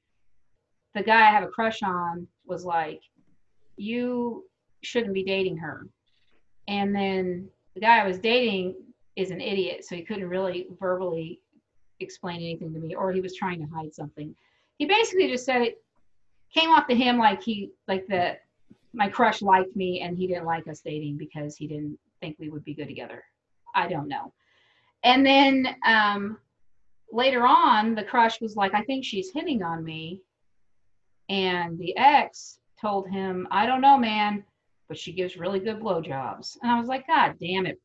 [0.93, 3.01] the guy I have a crush on was like,
[3.77, 4.45] "You
[4.83, 5.87] shouldn't be dating her."
[6.67, 8.75] And then the guy I was dating
[9.15, 11.39] is an idiot, so he couldn't really verbally
[12.01, 14.35] explain anything to me, or he was trying to hide something.
[14.77, 15.81] He basically just said it
[16.53, 18.37] came off to him like he like the
[18.93, 22.49] my crush liked me and he didn't like us dating because he didn't think we
[22.49, 23.23] would be good together.
[23.75, 24.33] I don't know.
[25.03, 26.37] And then um,
[27.11, 30.21] later on, the crush was like, I think she's hitting on me.
[31.29, 34.43] And the ex told him, I don't know, man,
[34.87, 36.57] but she gives really good blowjobs.
[36.61, 37.79] And I was like, God damn it,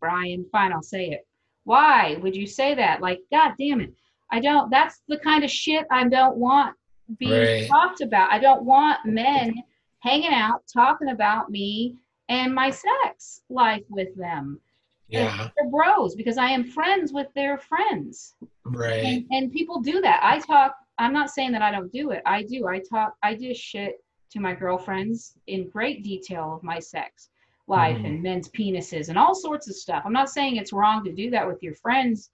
[0.00, 0.44] Brian.
[0.50, 1.26] Fine, I'll say it.
[1.64, 3.00] Why would you say that?
[3.00, 3.94] Like, God damn it.
[4.30, 6.74] I don't, that's the kind of shit I don't want
[7.18, 7.68] being Right.
[7.68, 8.30] talked about.
[8.32, 9.54] I don't want men
[10.00, 11.96] hanging out talking about me
[12.28, 14.60] and my sex life with them.
[15.08, 18.34] Yeah, They're bros because I am friends with their friends.
[18.64, 19.02] right.
[19.04, 20.20] And, and people do that.
[20.22, 22.20] I talk, I'm not saying that I don't do it.
[22.26, 22.66] I do.
[22.66, 27.30] I talk, I dish shit to my girlfriends in great detail of my sex
[27.68, 28.06] life Mhm.
[28.06, 30.02] and men's penises and all sorts of stuff.
[30.04, 32.30] I'm not saying it's wrong to do that with your friends.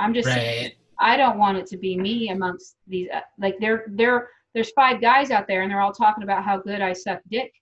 [0.00, 0.76] I'm just saying Right.
[0.98, 5.00] I don't want it to be me amongst these uh, like there there there's five
[5.00, 7.52] guys out there and they're all talking about how good I suck dick.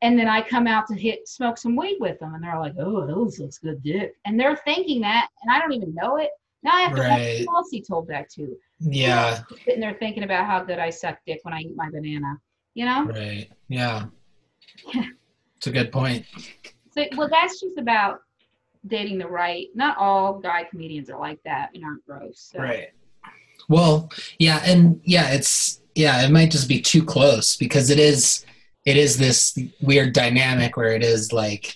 [0.00, 2.74] And then I come out to hit smoke some weed with them and they're like,
[2.78, 6.30] "Oh, those looks good dick." And they're thinking that and I don't even know it.
[6.62, 7.46] Now I have to Right.
[7.46, 8.56] who else told that to.
[8.80, 12.36] Yeah, Sitting there thinking about how good I suck dick when I eat my banana.
[12.74, 13.04] You know?
[13.06, 13.50] right.
[13.68, 14.06] Yeah.
[14.94, 15.04] Yeah.
[15.56, 16.24] It's a good point.
[16.92, 18.20] So well that's just about
[18.86, 22.50] dating the right not all guy comedians are like that and aren't gross.
[22.52, 22.60] So.
[22.60, 22.88] Right.
[23.68, 28.46] Well, yeah, and yeah, it's yeah, it might just be too close because it is
[28.86, 31.74] it is this weird dynamic where it is like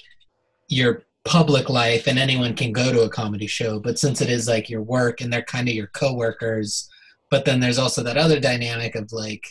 [0.68, 4.48] your public life and anyone can go to a comedy show, but since it is
[4.48, 6.88] like your work and they're kind of your coworkers,
[7.30, 9.46] but then there's also that other dynamic of like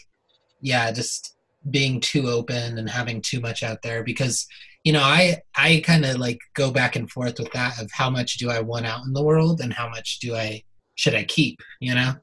[0.61, 1.35] yeah, just
[1.69, 4.47] being too open and having too much out there because
[4.83, 8.09] you know, I I kind of like go back and forth with that of how
[8.09, 10.63] much do I want out in the world and how much do I
[10.95, 12.13] should I keep, you know?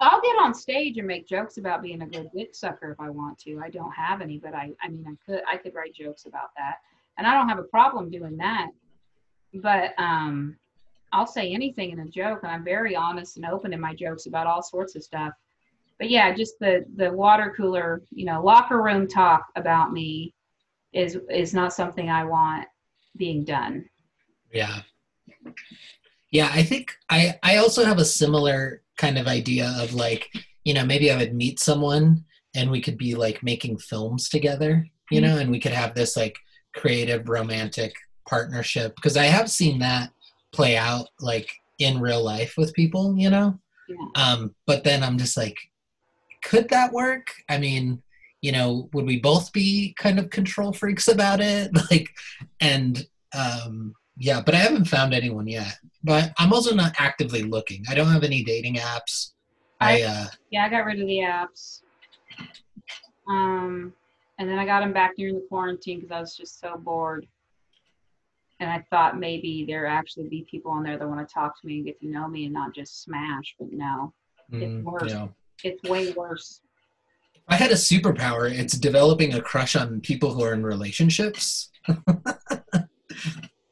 [0.00, 3.10] I'll get on stage and make jokes about being a good dick sucker if I
[3.10, 3.60] want to.
[3.64, 6.50] I don't have any, but I, I mean, I could, I could write jokes about
[6.56, 6.76] that,
[7.16, 8.68] and I don't have a problem doing that.
[9.54, 10.56] But um,
[11.12, 14.26] I'll say anything in a joke, and I'm very honest and open in my jokes
[14.26, 15.32] about all sorts of stuff.
[15.98, 20.34] But yeah, just the the water cooler, you know, locker room talk about me
[20.92, 22.66] is is not something I want
[23.16, 23.84] being done.
[24.52, 24.82] Yeah.
[26.30, 30.28] Yeah, I think I I also have a similar kind of idea of like,
[30.64, 32.24] you know, maybe I would meet someone
[32.54, 36.16] and we could be like making films together, you know, and we could have this
[36.16, 36.36] like
[36.74, 37.94] creative romantic
[38.28, 40.10] partnership because I have seen that
[40.52, 43.58] play out like in real life with people, you know.
[43.88, 44.22] Yeah.
[44.22, 45.56] Um but then I'm just like
[46.44, 47.26] could that work?
[47.48, 48.02] I mean,
[48.40, 51.70] you know, would we both be kind of control freaks about it?
[51.90, 52.10] Like
[52.60, 55.78] and um yeah, but I haven't found anyone yet.
[56.02, 57.84] But I'm also not actively looking.
[57.88, 59.32] I don't have any dating apps.
[59.80, 61.82] I uh Yeah, I got rid of the apps.
[63.28, 63.92] Um,
[64.38, 67.26] and then I got them back during the quarantine because I was just so bored.
[68.60, 71.66] And I thought maybe there actually be people on there that want to talk to
[71.66, 73.54] me and get to know me and not just smash.
[73.58, 74.12] But no,
[74.52, 75.12] mm, worse.
[75.12, 75.32] know.
[75.62, 76.60] it's way worse.
[77.48, 81.70] I had a superpower, it's developing a crush on people who are in relationships.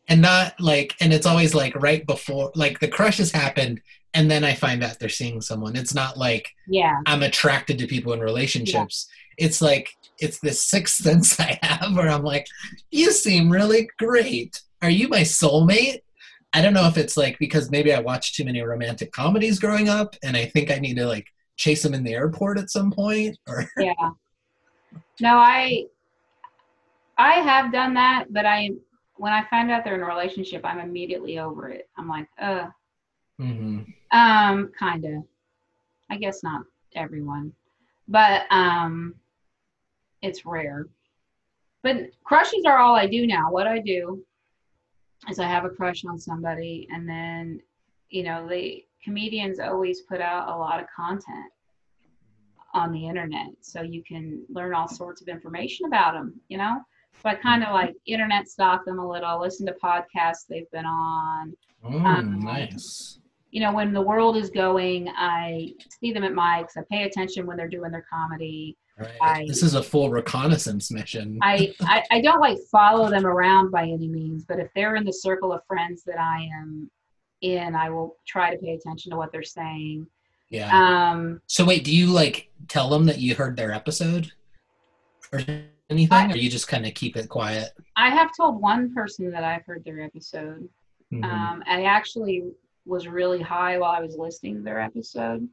[0.09, 3.81] and not like and it's always like right before like the crush has happened
[4.14, 5.77] and then I find out they're seeing someone.
[5.77, 9.09] It's not like Yeah, I'm attracted to people in relationships.
[9.37, 12.47] It's like it's this sixth sense I have where I'm like,
[12.91, 14.61] you seem really great.
[14.83, 16.01] Are you my soulmate?
[16.53, 19.91] I don't know if it's like because maybe I watched too many romantic comedies growing
[19.91, 22.90] up and I think I need to like chase them in the airport at some
[22.90, 24.11] point or yeah.
[25.20, 25.86] No, I
[27.18, 28.70] I have done that, but I
[29.16, 31.88] when I find out they're in a relationship, I'm immediately over it.
[31.96, 32.66] I'm like, uh,
[33.40, 33.82] mm-hmm.
[34.12, 35.22] Um, kinda.
[36.11, 36.62] I guess not
[36.94, 37.52] everyone,
[38.07, 39.14] but um,
[40.22, 40.86] it's rare.
[41.82, 43.50] But crushes are all I do now.
[43.50, 44.24] What I do
[45.28, 47.61] is I have a crush on somebody, and then,
[48.11, 48.84] you know, the
[49.16, 51.50] comedians always put out a lot of content
[52.74, 56.34] on the internet, so you can learn all sorts of information about them.
[56.48, 56.80] You know,
[57.22, 60.84] so I kind of like internet stalk them a little, listen to podcasts they've been
[60.84, 61.54] on.
[61.84, 63.20] Mm, Um, nice.
[63.52, 66.76] You know, when the world is going, I see them at mics.
[66.76, 68.76] I pay attention when they're doing their comedy.
[68.98, 69.11] Right.
[69.22, 71.38] I- this is a full reconnaissance mission.
[71.42, 75.04] I, I, I don't like follow them around by any means, but if they're in
[75.04, 76.90] the circle of friends that I am
[77.41, 80.07] in, I will try to pay attention to what they're saying.
[80.49, 80.70] yeah.
[80.72, 84.32] Um, so wait, do you like tell them that you heard their episode
[85.32, 85.41] or
[85.91, 87.70] anything, I- or you just kind of keep it quiet?
[87.97, 90.68] I have told one person that I've heard their episode.
[91.12, 91.24] Mhm.
[91.24, 92.45] Um, I actually
[92.84, 95.49] was really high while I was listening to their episode.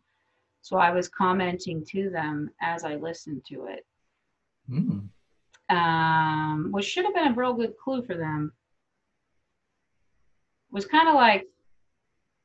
[0.62, 3.86] So I was commenting to them as I listened to it,
[4.70, 5.10] Mm.
[5.70, 8.54] um, which should have been a real good clue for them.
[10.72, 11.46] was kind of like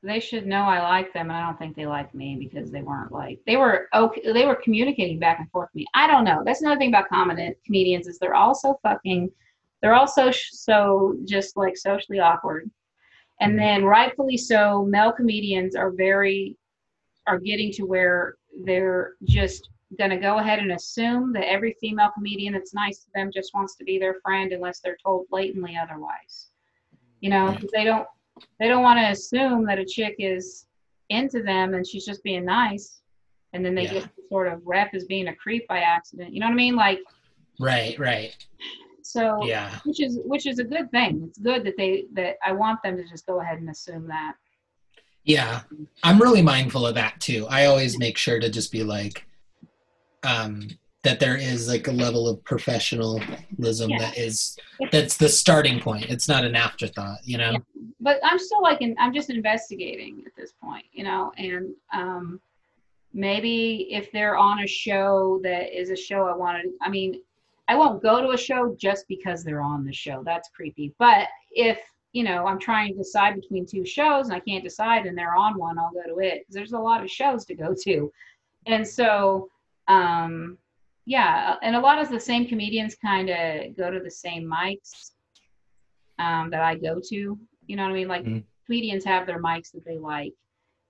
[0.02, 2.82] they should know I like them, and I don't think they like me because they
[2.82, 4.32] weren't like they were okay.
[4.32, 5.86] They were communicating back and forth with me.
[5.94, 6.42] I don't know.
[6.44, 9.30] That's another thing about comedy comedians is they're all so fucking.
[9.82, 12.70] They're all so so just like socially awkward,
[13.40, 13.58] and mm-hmm.
[13.58, 14.84] then rightfully so.
[14.84, 16.56] Male comedians are very
[17.26, 22.10] are getting to where they're just going to go ahead and assume that every female
[22.14, 25.76] comedian that's nice to them just wants to be their friend unless they're told blatantly
[25.76, 26.48] otherwise.
[27.20, 27.60] You know, mm-hmm.
[27.60, 28.06] 'cause they don't
[28.58, 30.66] they don't want to assume that a chick is
[31.10, 33.00] into them and she's just being nice
[33.52, 33.92] and then they Yeah.
[33.94, 36.34] get sort of rep as being a creep by accident.
[36.34, 36.76] You know what I mean?
[36.76, 37.00] Like
[37.60, 38.36] Right, right.
[39.02, 39.78] so Yeah.
[39.84, 41.24] which is which is a good thing.
[41.28, 44.34] It's good that they that I want them to just go ahead and assume that.
[45.24, 45.62] Yeah.
[46.02, 47.46] I'm really mindful of that too.
[47.48, 49.26] I always make sure to just be like,
[50.22, 50.68] um,
[51.04, 53.98] that there is like a level of professionalism Yeah.
[53.98, 54.58] that is
[54.90, 56.06] that's the starting point.
[56.10, 57.56] It's not an afterthought, you know?
[58.00, 62.40] but I'm still like in, I'm just investigating at this point, you know, and um,
[63.12, 67.20] maybe if they're on a show that is a show I wanted, I mean,
[67.66, 70.22] I won't go to a show just because they're on the show.
[70.24, 70.94] That's creepy.
[70.98, 71.78] But if
[72.12, 75.36] you know I'm trying to decide between two shows and I can't decide and they're
[75.36, 78.10] on one, I'll go to it there's a lot of shows to go to,
[78.66, 79.50] and so
[79.88, 80.56] um,
[81.08, 85.12] yeah, and a lot of the same comedians kind of go to the same mics
[86.18, 87.38] um, that I go to.
[87.66, 88.08] You know what I mean?
[88.08, 88.44] Like Mhm.
[88.66, 90.34] comedians have their mics that they like,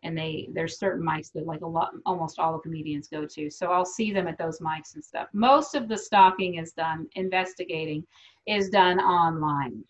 [0.03, 3.49] and they there's certain mics that like a lot, almost all the comedians go to.
[3.49, 5.29] So I'll see them at those mics and stuff.
[5.33, 8.05] Most of the stalking is done, investigating
[8.49, 9.85] is done online.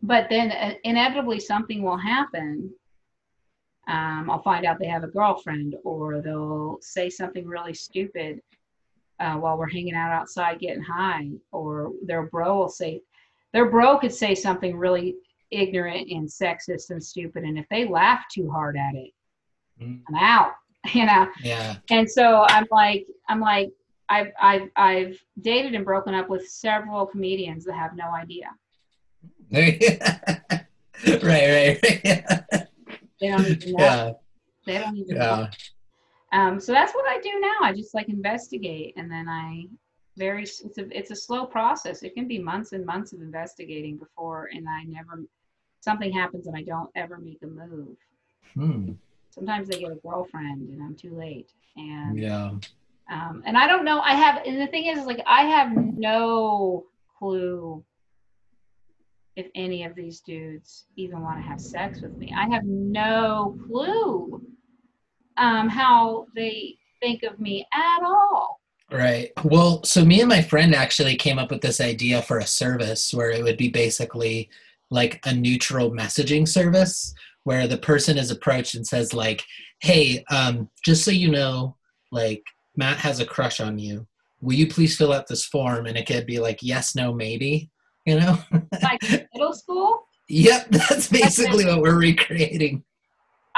[0.00, 2.72] But then uh, inevitably something will happen.
[3.88, 8.40] Um, I'll find out they have a girlfriend, or they'll say something really stupid
[9.20, 13.00] uh, while we're hanging out outside getting high, or their bro will say,
[13.52, 15.16] their bro could say something really
[15.50, 19.12] ignorant and sexist and stupid, and if they laugh too hard at it,
[19.80, 20.00] Mm.
[20.08, 20.52] I'm out,
[20.94, 21.28] you know.
[21.42, 21.76] Yeah.
[21.90, 23.70] And so I'm like, I'm like,
[24.08, 28.46] I've I've I've dated and broken up with several comedians that have no idea.
[29.52, 29.80] right,
[31.22, 32.00] right, right.
[32.04, 32.40] Yeah.
[33.20, 33.84] They don't even know.
[33.84, 34.12] Yeah.
[34.64, 35.48] They don't even know.
[36.32, 37.66] Um, so that's what I do now.
[37.66, 39.66] I just like investigate, and then I
[40.16, 42.02] very it's a it's a slow process.
[42.02, 45.24] It can be months and months of investigating before, and I never
[45.80, 47.96] something happens and I don't ever make a move.
[48.54, 48.92] Hmm.
[49.30, 51.52] Sometimes they get a girlfriend, and I'm too late.
[51.76, 52.50] And Yeah.
[53.10, 54.00] um, and I don't know.
[54.00, 56.84] I have, and the thing is, is like I have no
[57.18, 57.82] clue
[59.36, 62.34] if any of these dudes even want to have sex with me.
[62.36, 64.42] I have no clue
[65.38, 68.60] um, how they think of me at all.
[68.90, 69.30] Right.
[69.44, 73.12] Well, so me and my friend actually came up with this idea for a service
[73.12, 74.48] where it would be basically
[74.90, 77.14] like a neutral messaging service
[77.44, 79.44] where the person is approached and says like,
[79.80, 81.76] "Hey, um, just so you know,
[82.12, 82.42] like
[82.76, 84.06] Matt has a crush on you.
[84.40, 87.70] Will you please fill out this form?" And it could be like yes, no, maybe.
[88.06, 88.38] You know?
[88.82, 89.02] Like
[89.34, 92.84] middle school, yep, that's basically what we're recreating.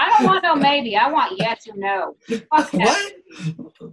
[0.01, 0.97] I don't want no maybe.
[0.97, 2.17] I want yes or no.
[2.73, 3.13] What?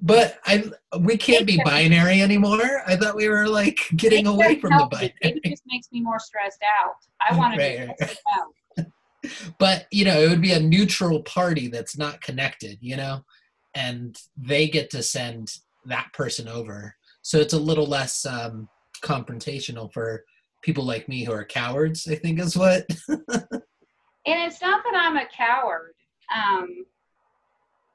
[0.02, 0.64] But I
[1.00, 2.82] we can't be binary anymore.
[2.88, 5.12] I thought we were like getting It away from the binary.
[5.22, 6.96] It just makes me more stressed out.
[7.20, 8.22] I want to Right, stressed
[9.60, 13.20] but you know it would be a neutral party that's not connected you know
[13.74, 15.52] and they get to send
[15.86, 18.70] that person over so it's a little less um
[19.04, 20.24] confrontational for
[20.62, 22.86] people like me who are cowards i think is what
[24.28, 25.94] and it's not that I'm a coward
[26.36, 26.86] um,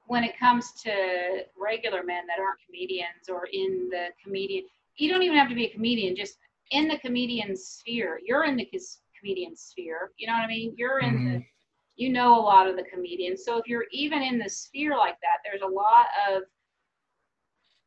[0.06, 4.64] when it comes to regular men that aren't comedians or in the comedian.
[4.96, 6.36] You don't even have to be a comedian, just
[6.70, 8.20] in the comedian sphere.
[8.24, 8.68] You're in the
[9.18, 10.10] comedian sphere.
[10.18, 10.74] You know what I mean?
[10.76, 11.32] You're in Mhm.
[11.38, 11.44] the,
[11.96, 13.44] you know a lot of the comedians.
[13.44, 16.42] So if you're even in the sphere like that, there's a lot of,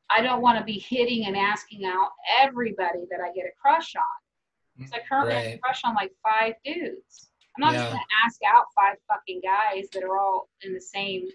[0.10, 3.96] I don't want to be hitting and asking out everybody that I get a crush
[3.96, 4.88] on.
[4.88, 7.32] So I currently have a crush on like five dudes.
[7.58, 11.28] I'm not just gonna ask out five fucking guys that are all in the same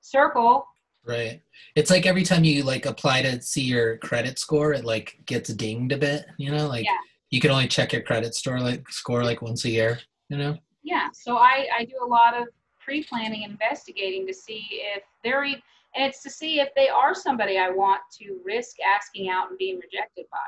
[0.00, 0.66] circle.
[1.04, 1.40] Right.
[1.76, 5.52] It's like every time you like apply to see your credit score, it like gets
[5.52, 6.98] dinged a bit, you know, like Yeah.
[7.30, 9.98] you can only check your credit store like score like once a year,
[10.28, 10.56] you know?
[10.82, 12.48] Yeah, so I, I do a lot of
[12.80, 15.62] pre-planning investigating to see if they're e-
[15.94, 19.58] and it's to see if they are somebody I want to risk asking out and
[19.58, 20.38] being rejected by.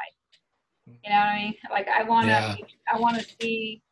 [0.87, 1.55] You know what I mean?
[1.71, 2.57] Like I want to Yeah.
[2.93, 3.83] I want to see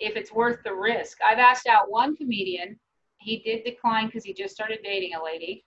[0.00, 1.18] if it's worth the risk.
[1.24, 2.78] I've asked out one comedian.
[3.18, 5.64] He did decline because he just started dating a lady,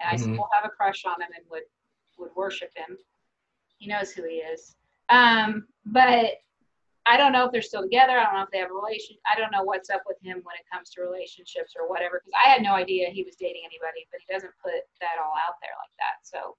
[0.00, 0.34] and I Mhm.
[0.34, 1.64] still have a crush on him and would
[2.16, 2.96] would worship him.
[3.78, 4.76] He knows who he is.
[5.08, 6.40] Um, but
[7.06, 8.18] I don't know if they're still together.
[8.18, 9.16] I don't know if they have a relation.
[9.30, 12.22] I don't know what's up with him when it comes to relationships or whatever.
[12.24, 15.34] Because I had no idea he was dating anybody, but he doesn't put that all
[15.46, 16.22] out there like that.
[16.22, 16.56] So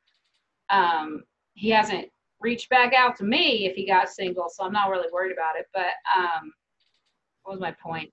[0.69, 1.23] um,
[1.53, 4.49] he hasn't reached back out to me if he got single.
[4.49, 5.67] So I'm not really worried about it.
[5.73, 6.53] But um,
[7.45, 8.11] what was my point?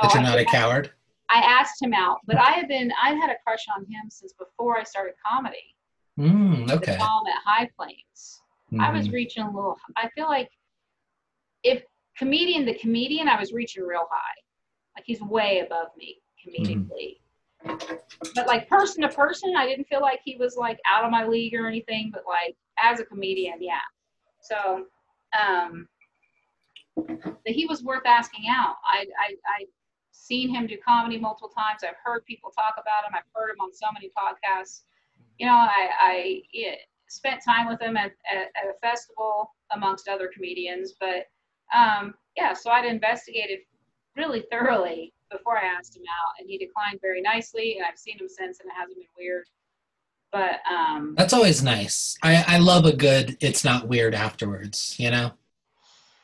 [0.00, 0.92] That you're not a coward.
[1.30, 4.32] I asked him out, but I had been I had a crush on him since
[4.34, 5.74] before I started comedy.
[6.18, 6.96] Mm, The okay.
[6.96, 8.40] column at High Plains.
[8.78, 9.12] I was Mhm.
[9.12, 9.76] reaching a little.
[9.96, 10.50] I feel like
[11.64, 11.82] if
[12.16, 14.40] comedian the comedian, I was reaching real high.
[14.96, 17.20] Like he's way above me comedically.
[18.34, 21.26] But like person to person, I didn't feel like he was like out of my
[21.26, 22.10] league or anything.
[22.12, 23.80] But like as a comedian, yeah.
[24.40, 24.86] So,
[25.38, 25.88] um,
[27.06, 28.76] that he was worth asking out.
[28.86, 29.64] I I I
[30.10, 31.82] seen him do comedy multiple times.
[31.82, 33.14] I've heard people talk about him.
[33.14, 34.82] I've heard him on so many podcasts.
[35.38, 36.74] You know, I I yeah,
[37.08, 40.94] spent time with him at, at, at a festival amongst other comedians.
[40.98, 41.26] But
[41.74, 43.60] um, yeah, so I'd investigated
[44.16, 47.76] really thoroughly before I asked him out, and he declined very nicely.
[47.76, 49.44] And I've seen him since, and it hasn't been weird.
[50.30, 52.16] But um, That's always nice.
[52.22, 55.32] I, I love a good it's not weird afterwards, you know?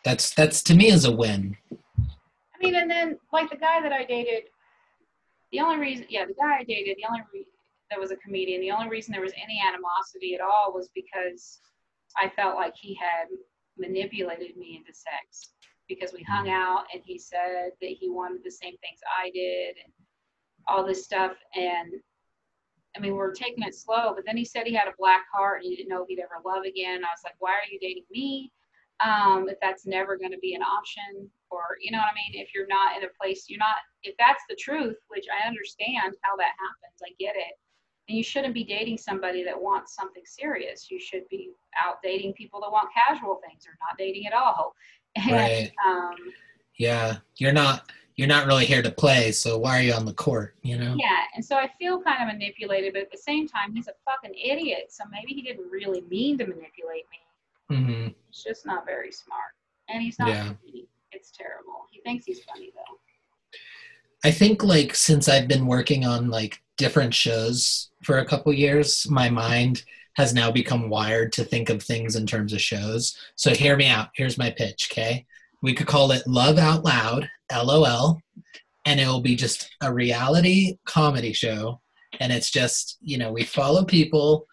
[0.05, 1.57] That's that's to me is a win.
[1.73, 4.45] I mean, and then like the guy that I dated,
[5.53, 7.47] the only reason, yeah, the guy I dated, the only re-
[7.91, 11.61] that was a comedian, the only reason there was any animosity at all was because
[12.17, 13.29] I felt like he had
[13.79, 15.53] manipulated me into sex
[15.89, 16.55] because we hung mm-hmm.
[16.55, 19.93] out and he said that he wanted the same things I did and
[20.69, 21.33] all this stuff.
[21.55, 21.93] And
[22.97, 25.63] I mean, we're taking it slow, but then he said he had a black heart
[25.63, 27.05] and he didn't know if he'd ever love again.
[27.05, 28.53] I was like, why are you dating me?
[29.01, 32.41] Um, if that's never going to be an option or you know what i mean
[32.41, 36.15] if you're not in a place you're not if that's the truth which i understand
[36.23, 37.59] how that happens i get it
[38.09, 41.51] and you shouldn't be dating somebody that wants something serious you should be
[41.83, 44.75] out dating people that want casual things or not dating at all
[45.17, 45.73] and, Right.
[45.87, 46.15] um,
[46.77, 47.17] Yeah.
[47.37, 50.55] You're not you're not really here to play, so why are you on the court,
[50.63, 50.95] you know?
[50.99, 53.93] yeah and so i feel kind of manipulated but at the same time he's a
[54.05, 57.19] fucking idiot so maybe he didn't really mean to manipulate me
[57.71, 59.53] hmm he's just not very smart
[59.89, 60.53] and he's not Yeah.
[60.65, 62.99] funny it's terrible he thinks he's funny though
[64.25, 69.07] I think like since I've been working on like different shows for a couple years,
[69.11, 69.85] my mind
[70.15, 73.17] has now become wired to think of things in terms of shows.
[73.37, 74.09] So hear me out.
[74.15, 75.27] Here's my pitch, okay?
[75.63, 78.21] We could call it Love Out Loud, LOL,
[78.87, 81.81] and it will be just a reality comedy show.
[82.21, 84.47] And it's just, you know, we follow people,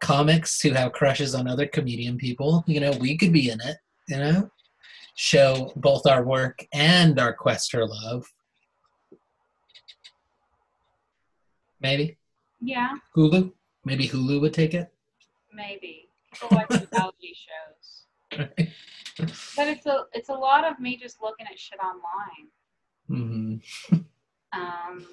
[0.00, 2.64] comics who have crushes on other comedian people.
[2.66, 3.76] You know, we could be in it,
[4.08, 4.50] you know?
[5.16, 8.24] Show both our work and our quest for love.
[11.80, 12.18] Maybe.
[12.60, 13.52] yeah Hulu?
[13.84, 14.92] Maybe Hulu would take it.
[15.52, 16.08] Maybe.
[16.32, 18.46] People like reality shows.
[19.56, 23.60] But it's a it's a lot of me just looking at shit online.
[23.90, 23.96] hmm
[24.52, 25.06] Um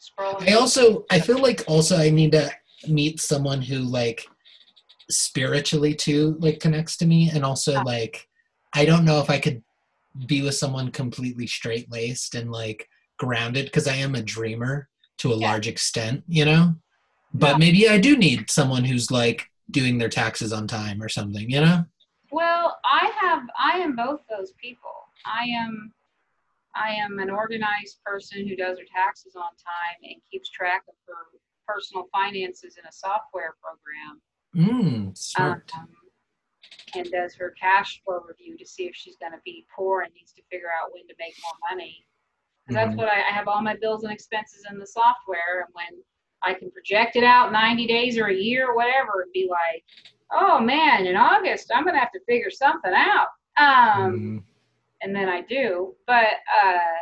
[0.00, 0.48] scrolling.
[0.48, 2.50] I also I feel like also I need to
[2.88, 4.26] meet someone who like
[5.10, 8.28] spiritually too like connects to me and also like
[8.74, 9.62] I don't know if I could
[10.26, 15.32] be with someone completely straight laced and like grounded because I am a dreamer to
[15.32, 15.48] a Yeah.
[15.48, 16.74] large extent, you know?
[17.34, 17.58] But Yeah.
[17.58, 21.60] maybe I do need someone who's like doing their taxes on time or something, you
[21.60, 21.84] know?
[22.30, 24.90] Well, I have I am both those people.
[25.26, 25.92] I am
[26.74, 30.94] I am an organized person who does her taxes on time and keeps track of
[31.06, 31.14] her
[31.72, 34.20] personal finances in a software program.
[34.54, 35.70] Mm, smart.
[35.74, 35.88] um,
[36.94, 40.12] and does her cash flow review to see if she's going to be poor and
[40.14, 42.04] needs to figure out when to make more money.
[42.66, 42.98] 'Cause That's Mhm.
[42.98, 46.02] what I, I have all my bills and expenses in the software, and when
[46.42, 49.84] I can project it out 90 days or a year or whatever, and be like,
[50.30, 53.28] oh man, in August I'm going to have to figure something out.
[53.56, 54.44] Um, Mm,
[55.02, 56.96] and then I do, but uh,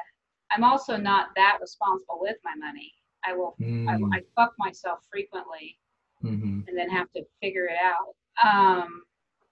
[0.50, 2.92] I'm also not that responsible with my money.
[3.24, 5.78] I will, I, mm, I fuck myself frequently
[6.24, 6.66] mhm.
[6.66, 8.14] and then have to figure it out.
[8.42, 9.02] Um,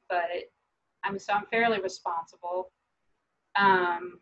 [0.08, 0.52] but it,
[1.04, 2.72] I'm so I'm fairly responsible.
[3.56, 4.20] Um,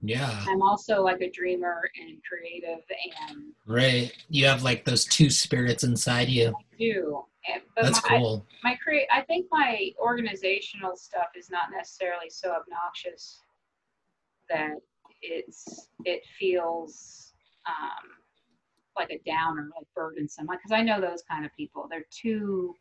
[0.00, 2.84] Yeah, I'm also like a dreamer and creative
[3.28, 4.12] and right.
[4.28, 6.54] You have like those two spirits inside you.
[6.78, 7.24] do.
[7.52, 8.46] And, but That's my, cool.
[8.62, 13.40] my create I think my organizational stuff is not necessarily so obnoxious
[14.48, 14.76] that
[15.22, 17.32] it's it feels
[17.66, 18.23] um,
[18.96, 20.46] like a downer, like burdensome.
[20.46, 21.86] Because I know those kind of people.
[21.90, 22.74] They're too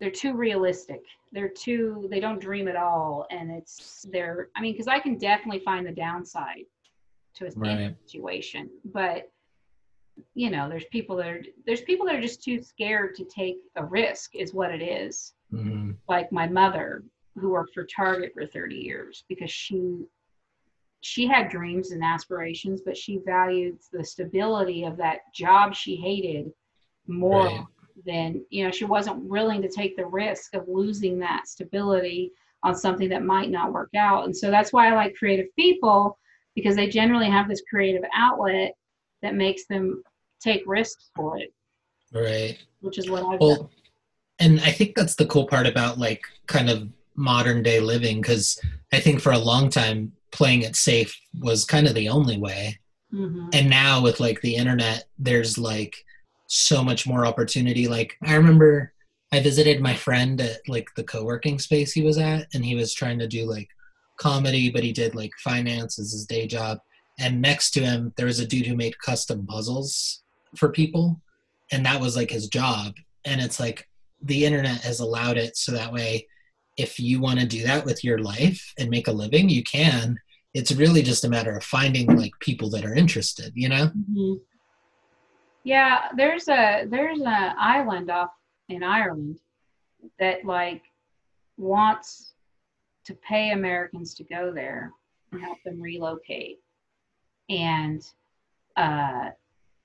[0.00, 1.02] they're too realistic.
[1.32, 4.48] They're too they don't dream at all, and it's they're.
[4.56, 6.64] I mean, because I can definitely find the downside
[7.34, 7.94] to a Right.
[8.06, 9.30] situation, but
[10.34, 13.58] you know, there's people that are there's people that are just too scared to take
[13.76, 15.34] a risk, is what it is.
[15.52, 15.96] Mhm.
[16.08, 17.04] Like my mother,
[17.36, 20.06] who worked for Target for 30 years, because she
[21.00, 26.52] she had dreams and aspirations, but she valued the stability of that job she hated
[27.06, 27.64] more Right.
[28.04, 28.70] than you know.
[28.70, 32.32] She wasn't willing to take the risk of losing that stability
[32.62, 36.18] on something that might not work out, and so that's why I like creative people
[36.54, 38.74] because they generally have this creative outlet
[39.22, 40.02] that makes them
[40.40, 41.52] take risks for it,
[42.12, 42.58] Right.
[42.80, 43.48] which is what I've done.
[43.48, 43.70] Well,
[44.38, 48.60] and I think that's the cool part about like kind of modern day living because
[48.92, 52.78] I think for a long time playing it safe was kind of the only way.
[53.10, 55.96] hmm And now with like the internet, there's like
[56.46, 57.88] so much more opportunity.
[57.88, 58.92] Like I remember
[59.32, 62.92] I visited my friend at like the co-working space he was at and he was
[62.92, 63.68] trying to do like
[64.18, 66.78] comedy, but he did like finance as his day job.
[67.18, 70.22] And next to him, there was a dude who made custom puzzles
[70.56, 71.20] for people.
[71.70, 72.94] And that was like his job.
[73.24, 73.88] And it's like
[74.22, 76.26] the internet has allowed it so that way
[76.80, 80.18] if you want to do that with your life and make a living, you can.
[80.54, 83.86] It's really just a matter of finding like people that are interested, you know?
[83.86, 84.34] hmm
[85.64, 88.30] Yeah, there's a there's an island off
[88.68, 89.38] in Ireland
[90.18, 90.82] that like
[91.56, 92.32] wants
[93.04, 94.92] to pay Americans to go there
[95.32, 96.58] and help them relocate.
[97.48, 98.02] And
[98.76, 99.30] uh,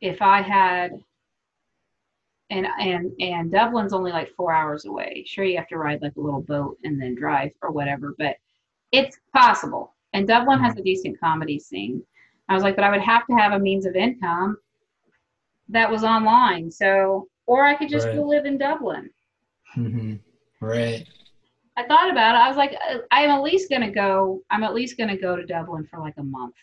[0.01, 0.99] if I had
[2.55, 5.23] and and and Dublin's only like four hours away.
[5.27, 8.37] Sure, you have to ride like a little boat and then drive or whatever, but
[8.91, 9.93] it's possible.
[10.13, 12.01] And Dublin has a decent comedy scene.
[12.47, 14.57] I was like, but I would have to have a means of income
[15.69, 16.71] that was online.
[16.71, 19.09] So, or I could just go live in Dublin.
[19.73, 20.13] hmm
[20.61, 21.05] Right.
[21.77, 22.39] I thought about it.
[22.39, 22.73] I was like,
[23.11, 24.41] I'm at least gonna go.
[24.49, 26.55] I'm at least gonna go to Dublin for like a month,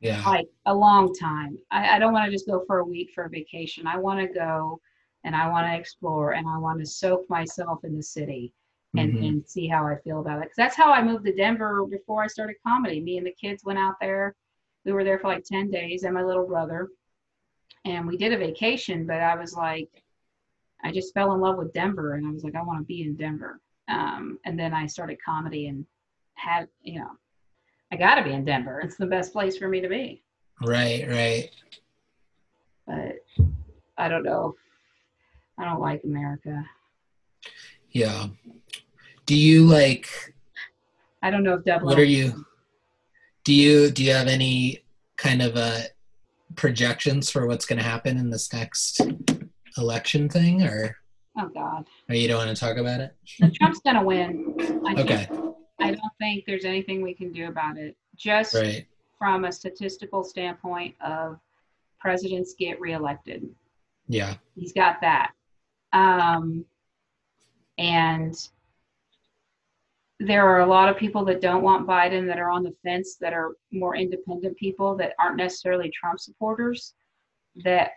[0.00, 0.22] Yeah.
[0.26, 1.56] like a long time.
[1.70, 3.86] I, I don't want to just go for a week for a vacation.
[3.86, 4.80] I want to go,
[5.24, 8.52] and I want to explore, and I want to soak myself in the city,
[8.96, 9.28] and, Mhm.
[9.28, 10.44] and see how I feel about it.
[10.44, 13.00] Because that's how I moved to Denver before I started comedy.
[13.00, 14.34] Me and the kids went out there.
[14.84, 16.88] We were there for like ten days, and my little brother,
[17.84, 19.06] and we did a vacation.
[19.06, 20.02] But I was like,
[20.82, 23.02] I just fell in love with Denver, and I was like, I want to be
[23.02, 23.60] in Denver.
[23.88, 25.84] Um, and then I started comedy and
[26.34, 27.10] had, you know,
[27.92, 28.80] I got to be in Denver.
[28.80, 30.22] It's the best place for me to be.
[30.62, 31.06] Right.
[31.08, 31.50] Right.
[32.86, 33.24] But
[33.98, 34.56] I don't know.
[35.60, 36.64] I don't like America.
[37.90, 38.28] Yeah.
[39.26, 40.08] Do you like?
[41.22, 41.86] I don't know if Dublin.
[41.86, 42.46] What are you?
[43.44, 44.82] Do you do you have any
[45.16, 45.80] kind of uh
[46.56, 49.00] projections for what's going to happen in this next
[49.76, 50.96] election thing, or
[51.38, 53.14] Oh God, or you don't want to talk about it?
[53.54, 54.54] Trump's gonna win.
[54.86, 55.28] I think- Okay.
[55.82, 57.96] I don't think there's anything we can do about it.
[58.16, 58.86] Just Right.
[59.18, 61.38] from a statistical standpoint of
[62.00, 63.48] presidents get reelected.
[64.08, 64.34] Yeah.
[64.56, 65.32] He's got that.
[65.92, 66.64] Um,
[67.78, 68.34] and
[70.20, 73.16] there are a lot of people that don't want Biden that are on the fence
[73.16, 76.94] that are more independent people that aren't necessarily Trump supporters
[77.64, 77.92] that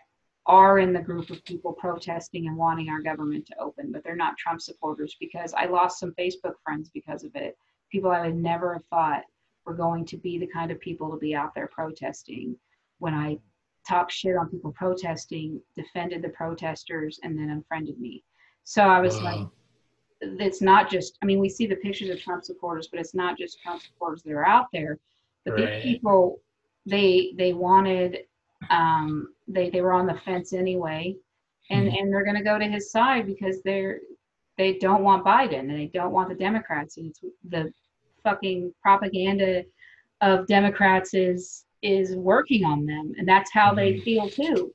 [0.46, 4.16] are in the group of people protesting and wanting our government to open, but they're
[4.16, 7.56] not Trump supporters because I lost some Facebook friends because of it.
[7.90, 9.22] People I would never have thought
[9.64, 12.56] were going to be the kind of people to be out there protesting
[12.98, 13.38] when I
[13.86, 18.22] talked shit on people protesting, defended the protesters, and then unfriended me.
[18.64, 19.46] So I was like,
[20.20, 23.36] it's not just, I mean, we see the pictures of Trump supporters, but it's not
[23.38, 24.98] just Trump supporters that are out there.
[25.44, 25.82] But Right.
[25.82, 26.40] these people,
[26.86, 28.26] they they wanted,
[28.70, 31.16] um, they they were on the fence anyway,
[31.70, 31.98] and Mhm.
[31.98, 34.00] and they're going to go to his side because they're
[34.56, 37.72] they don't want Biden and they don't want the Democrats, and it's the
[38.22, 39.64] fucking propaganda
[40.20, 44.02] of Democrats is is working on them, and that's how they Mhm.
[44.02, 44.74] feel too.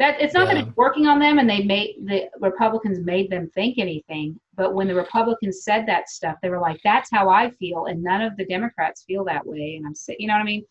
[0.00, 3.50] that it's not that it's working on them and they made the Republicans made them
[3.50, 7.50] think anything, but when the Republicans said that stuff, they were like, "That's how I
[7.50, 9.74] feel," and none of the Democrats feel that way.
[9.74, 10.64] And I'm, you know what I mean?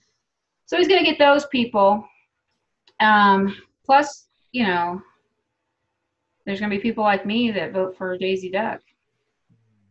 [0.65, 2.07] So he's going to get those people.
[3.01, 5.01] Um, plus, you know,
[6.45, 8.79] there's going to be people like me that vote for Daisy Duck.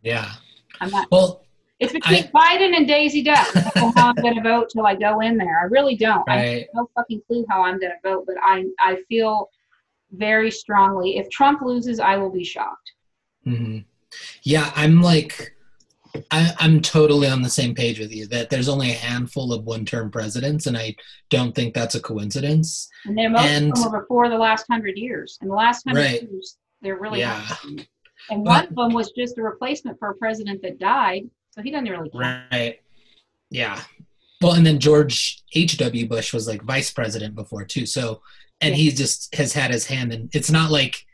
[0.03, 0.33] Yeah.
[0.81, 1.09] I'm not.
[1.11, 1.46] Well,
[1.79, 3.47] It's between Biden and Daisy Duck.
[3.55, 5.61] I don't know how I'm going to vote till I go in there.
[5.61, 6.27] I really don't.
[6.29, 9.51] I have no fucking clue how I'm going to vote, but I I feel
[10.13, 12.93] very strongly if Trump loses, I will be shocked.
[13.45, 13.79] hmm
[14.43, 15.53] Yeah, I'm like,
[16.31, 19.65] I, I'm totally on the same page with you that there's only a handful of
[19.65, 20.95] one-term presidents, and I
[21.29, 22.89] don't think that's a coincidence.
[23.05, 25.39] And then most And- of them were before the last hundred years.
[25.43, 26.23] In the last hundred Right.
[26.23, 27.39] years, they're really Yeah.
[27.39, 27.87] happening.
[28.31, 31.63] And But- one of them was just a replacement for a president that died, so
[31.63, 32.45] he doesn't really count.
[32.53, 32.81] Right.
[33.51, 33.81] Yeah.
[34.43, 36.09] Well, and then George H.W.
[36.09, 37.87] Bush was like vice president before too.
[37.87, 38.21] So,
[38.61, 40.29] and he just has had his hand in.
[40.33, 41.07] It's not like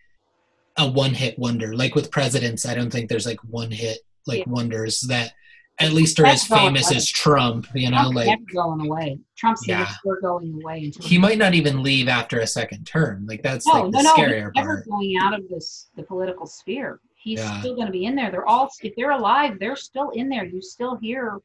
[0.76, 1.74] a one-hit wonder.
[1.76, 4.44] Like with presidents, I don't think there's like one-hit like Yeah.
[4.52, 5.32] wonders that
[5.78, 6.96] at least are as That's going famous away.
[6.96, 7.66] as Trump.
[7.74, 9.18] You know, Trump's like going away.
[9.36, 9.88] Trump's Yeah.
[10.04, 13.26] never going away until he might not even leave after a second term.
[13.26, 16.02] Like that's no, like the no, no, scarier he's never going out of this the
[16.02, 17.00] political sphere.
[17.22, 17.60] He's Yeah.
[17.60, 18.30] still going to be in there.
[18.30, 20.44] They're all if they're alive, they're still in there.
[20.44, 21.38] You still hear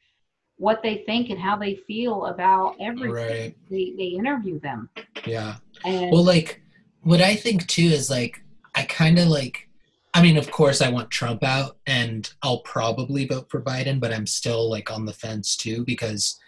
[0.57, 3.11] what they think and how they feel about everything.
[3.11, 3.55] Right.
[3.69, 4.89] They they interview them,
[5.25, 5.57] Yeah.
[5.85, 6.61] and Well, like
[7.03, 8.41] what I think too is like
[8.75, 9.63] I kind of like.
[10.13, 14.11] I mean, of course, I want Trump out, and I'll probably vote for Biden, but
[14.11, 16.39] I'm still like on the fence too because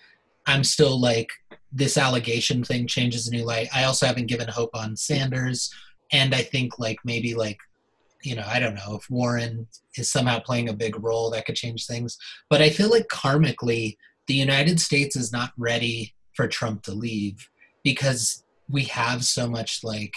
[0.47, 1.29] I'm still like
[1.71, 3.67] this allegation thing changes a new light.
[3.71, 5.71] I also haven't given hope on Sanders,
[6.11, 7.59] and I think like maybe like
[8.23, 11.55] you know I don't know if Warren is somehow playing a big role that could
[11.55, 12.17] change things,
[12.49, 13.97] but I feel like karmically
[14.27, 17.49] the United States is not ready for Trump to leave
[17.83, 20.13] because we have so much like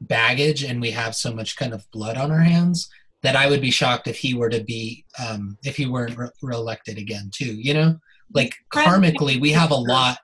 [0.00, 2.88] baggage and we have so much kind of blood on our hands
[3.22, 6.28] that I would be shocked if he were to be um, if he weren't re-
[6.42, 7.54] reelected again too.
[7.54, 7.96] You know,
[8.34, 10.18] like karmically, we have a lot.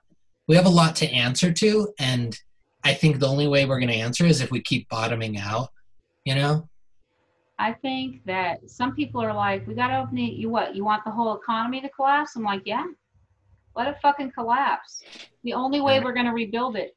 [0.47, 2.37] We have a lot to answer to, and
[2.83, 5.69] I think the only way we're going to answer is if we keep bottoming out.
[6.25, 6.69] You know?
[7.59, 10.33] I think that some people are like, we got to open it.
[10.33, 10.75] You what?
[10.75, 12.35] You want the whole economy to collapse?
[12.35, 12.85] I'm like, yeah,
[13.75, 15.01] let it fucking collapse.
[15.43, 16.95] The only way we're going to rebuild it.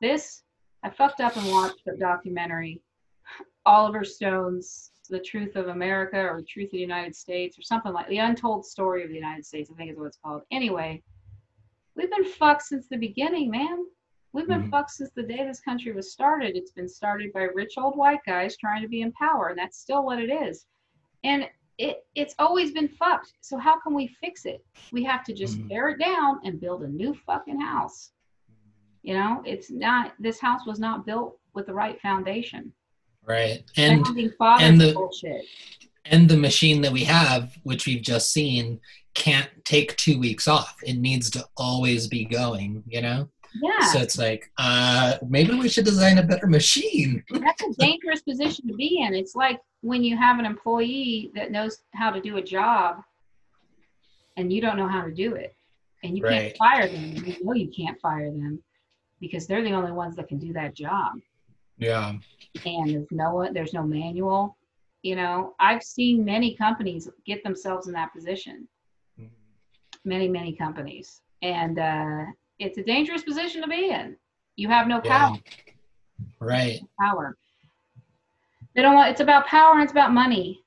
[0.00, 0.42] This,
[0.82, 2.82] I fucked up and watched the documentary,
[3.66, 7.92] Oliver Stone's The Truth of America or The Truth of the United States or something
[7.92, 10.42] like The Untold Story of the United States, I think is what it's called.
[10.50, 11.02] Anyway,
[11.96, 13.86] we've been fucked since the beginning, man.
[14.34, 14.70] We've been Mhm.
[14.70, 16.56] fucked since the day this country was started.
[16.56, 19.78] It's been started by rich old white guys trying to be in power, and that's
[19.78, 20.66] still what it is.
[21.22, 23.32] And it it's always been fucked.
[23.40, 24.64] So how can we fix it?
[24.92, 25.68] We have to just Mhm.
[25.68, 28.10] tear it down and build a new fucking house.
[29.02, 32.72] You know, it's not this house was not built with the right foundation.
[33.24, 33.62] Right.
[33.76, 35.46] And and the- bullshit.
[36.04, 38.80] and the machine that we have, which we've just seen,
[39.14, 40.76] can't take two weeks off.
[40.84, 42.82] It needs to always be going.
[42.88, 43.30] You know?
[43.62, 43.86] Yeah.
[43.92, 47.22] So it's like, uh, maybe we should design a better machine.
[47.30, 49.14] that's a dangerous position to be in.
[49.14, 53.02] It's like when you have an employee that knows how to do a job
[54.36, 55.54] and you don't know how to do it.
[56.02, 56.54] And you Right.
[56.54, 57.14] can't fire them.
[57.24, 58.62] You know you can't fire them
[59.20, 61.12] because they're the only ones that can do that job.
[61.78, 62.14] Yeah.
[62.66, 64.56] And there's no one there's no manual.
[65.02, 68.68] You know, I've seen many companies get themselves in that position.
[70.04, 71.22] Many, many companies.
[71.42, 72.24] And uh
[72.58, 74.16] it's a dangerous position to be in.
[74.56, 75.28] You have no Yeah.
[75.28, 75.38] power.
[76.40, 76.80] Right.
[77.00, 77.36] Power.
[78.74, 80.64] They don't want it's about power and it's about money.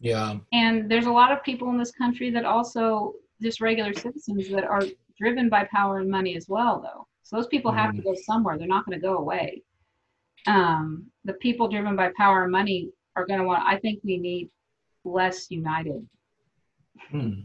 [0.00, 0.38] Yeah.
[0.52, 4.64] And there's a lot of people in this country that also just regular citizens that
[4.64, 4.82] are
[5.18, 7.06] driven by power and money as well, though.
[7.22, 8.58] So those people have to go somewhere.
[8.58, 9.62] They're not going to go away.
[10.46, 13.62] Um, the people driven by power and money are going to want.
[13.64, 14.50] I think we need
[15.04, 16.06] less united.
[17.10, 17.40] Hmm.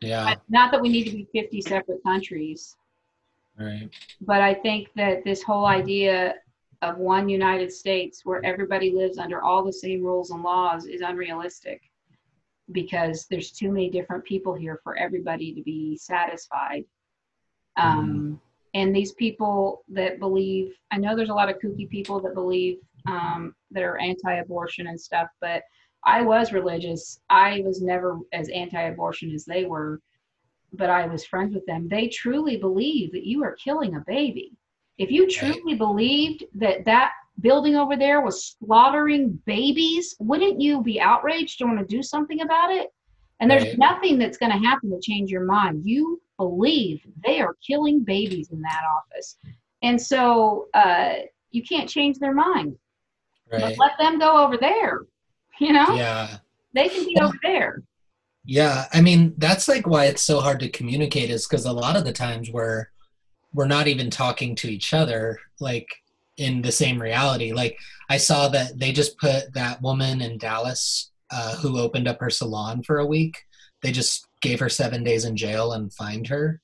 [0.00, 0.34] Yeah.
[0.48, 2.76] Not that we need to be 50 separate countries,
[3.58, 3.88] Right.
[4.20, 6.34] but I think that this whole idea
[6.82, 11.00] of one United States where everybody lives under all the same rules and laws is
[11.00, 11.82] unrealistic
[12.70, 16.84] because there's too many different people here for everybody to be satisfied.
[17.76, 18.40] Um,
[18.74, 22.78] and these people that believe, I know there's a lot of kooky people that believe
[23.06, 25.62] um, that are anti abortion and stuff, but
[26.04, 27.20] I was religious.
[27.28, 30.00] I was never as anti abortion as they were,
[30.72, 31.88] but I was friends with them.
[31.88, 34.52] They truly believe that you are killing a baby.
[34.98, 41.00] If you truly believed that that building over there was slaughtering babies, wouldn't you be
[41.00, 42.92] outraged and want to do something about it?
[43.40, 43.78] And there's Right.
[43.78, 45.82] nothing that's going to happen to change your mind.
[45.84, 49.36] You believe they are killing babies in that office.
[49.82, 51.14] And so uh,
[51.52, 52.76] you can't change their mind.
[53.50, 55.02] But let them go over there.
[55.60, 56.38] You know, Yeah.
[56.74, 57.82] they can be over there.
[58.44, 61.96] Yeah, I mean that's like why it's so hard to communicate is because a lot
[61.96, 62.86] of the times we're
[63.52, 65.88] we're not even talking to each other like
[66.38, 67.52] in the same reality.
[67.52, 67.76] Like
[68.08, 72.30] I saw that they just put that woman in Dallas uh, who opened up her
[72.30, 73.36] salon for a week.
[73.82, 76.60] They just gave her seven days in jail and fined her,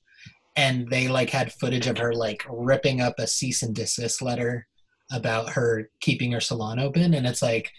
[0.55, 4.65] and they like had footage of her like ripping up a cease and desist letter
[5.11, 7.71] about her keeping her salon open, and it's like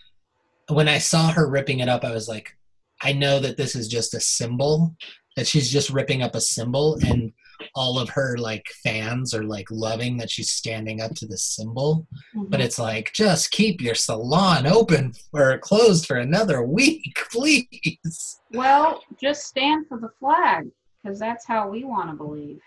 [0.68, 2.56] when I saw her ripping it up, I was like.
[3.02, 4.96] I know that this is just a symbol,
[5.36, 7.30] that she's just ripping up a symbol, and
[7.74, 12.06] all of her like fans are like loving that she's standing up to the symbol.
[12.34, 12.50] Mm-hmm.
[12.50, 18.40] But it's like, just keep your salon open or closed for another week, please.
[18.52, 20.66] well, just stand for the flag
[21.02, 22.60] because that's how we want to believe.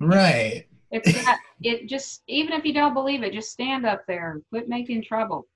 [0.00, 0.66] Right.
[0.90, 4.40] It's that it just even if you don't believe it, just stand up there.
[4.50, 5.46] Quit making trouble.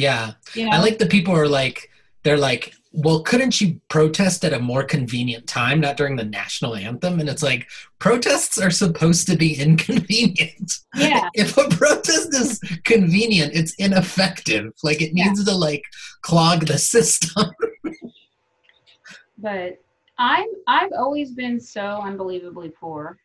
[0.00, 0.32] Yeah.
[0.72, 1.90] I like the people who are like,
[2.22, 6.74] they're like, well, couldn't you protest at a more convenient time, not during the national
[6.74, 7.20] anthem?
[7.20, 10.72] And it's like, protests are supposed to be inconvenient.
[10.96, 14.72] yeah, if a protest is convenient, it's ineffective.
[14.82, 15.26] Like it Yeah.
[15.26, 15.84] needs to like
[16.22, 17.50] clog the system.
[19.38, 19.78] but
[20.18, 23.18] I'm I've always been so unbelievably poor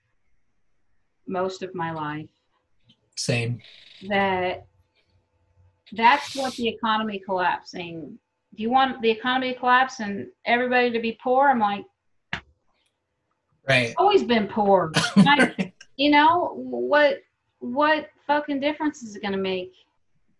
[1.28, 2.30] most of my life
[3.18, 3.60] Same.
[4.08, 4.66] that
[5.94, 8.18] that's what the economy collapsing.
[8.56, 11.50] Do you want the economy to collapse and everybody to be poor?
[11.50, 11.86] I'm like,
[13.68, 13.94] Right.
[13.98, 14.92] always been poor.
[15.98, 17.20] You know what?
[17.60, 19.72] What fucking difference is it gonna make?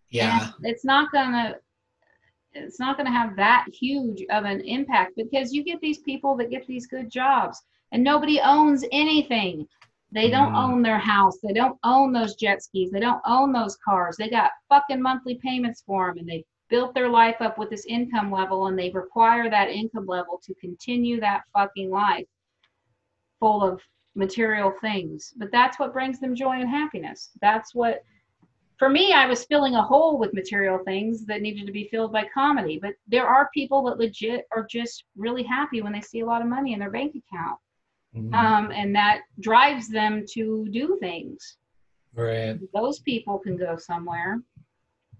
[0.10, 0.52] Yeah.
[0.58, 1.56] And it's not gonna
[2.52, 6.50] it's not gonna have that huge of an impact because you get these people that
[6.50, 7.62] get these good jobs
[7.94, 9.66] and nobody owns anything.
[10.12, 10.64] They don't Mm.
[10.64, 11.40] own their house.
[11.40, 12.92] They don't own those jet skis.
[12.92, 14.16] They don't own those cars.
[14.18, 17.86] They got fucking monthly payments for them and they built their life up with this
[17.86, 22.28] income level and they require that income level to continue that fucking life
[23.40, 23.82] full of
[24.16, 25.34] material things.
[25.38, 27.32] But that's what brings them joy and happiness.
[27.42, 28.04] That's what
[28.78, 32.12] for me, I was filling a hole with material things that needed to be filled
[32.12, 32.78] by comedy.
[32.82, 36.42] But there are people that legit are just really happy when they see a lot
[36.42, 37.58] of money in their bank account.
[38.16, 38.34] Mhm.
[38.34, 41.58] Um, and that drives them to do things.
[42.14, 42.58] right.
[42.74, 44.40] Those people can go somewhere.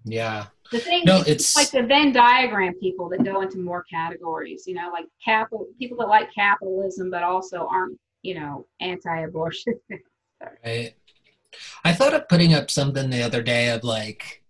[0.04, 0.46] Yeah.
[0.72, 4.66] The thing No, it's it's like the Venn diagram people that go into more categories,
[4.66, 9.74] you know, like capital people that like capitalism but also aren't, you know, anti-abortion.
[10.64, 10.94] right.
[11.84, 14.42] I thought of putting up something the other day of like,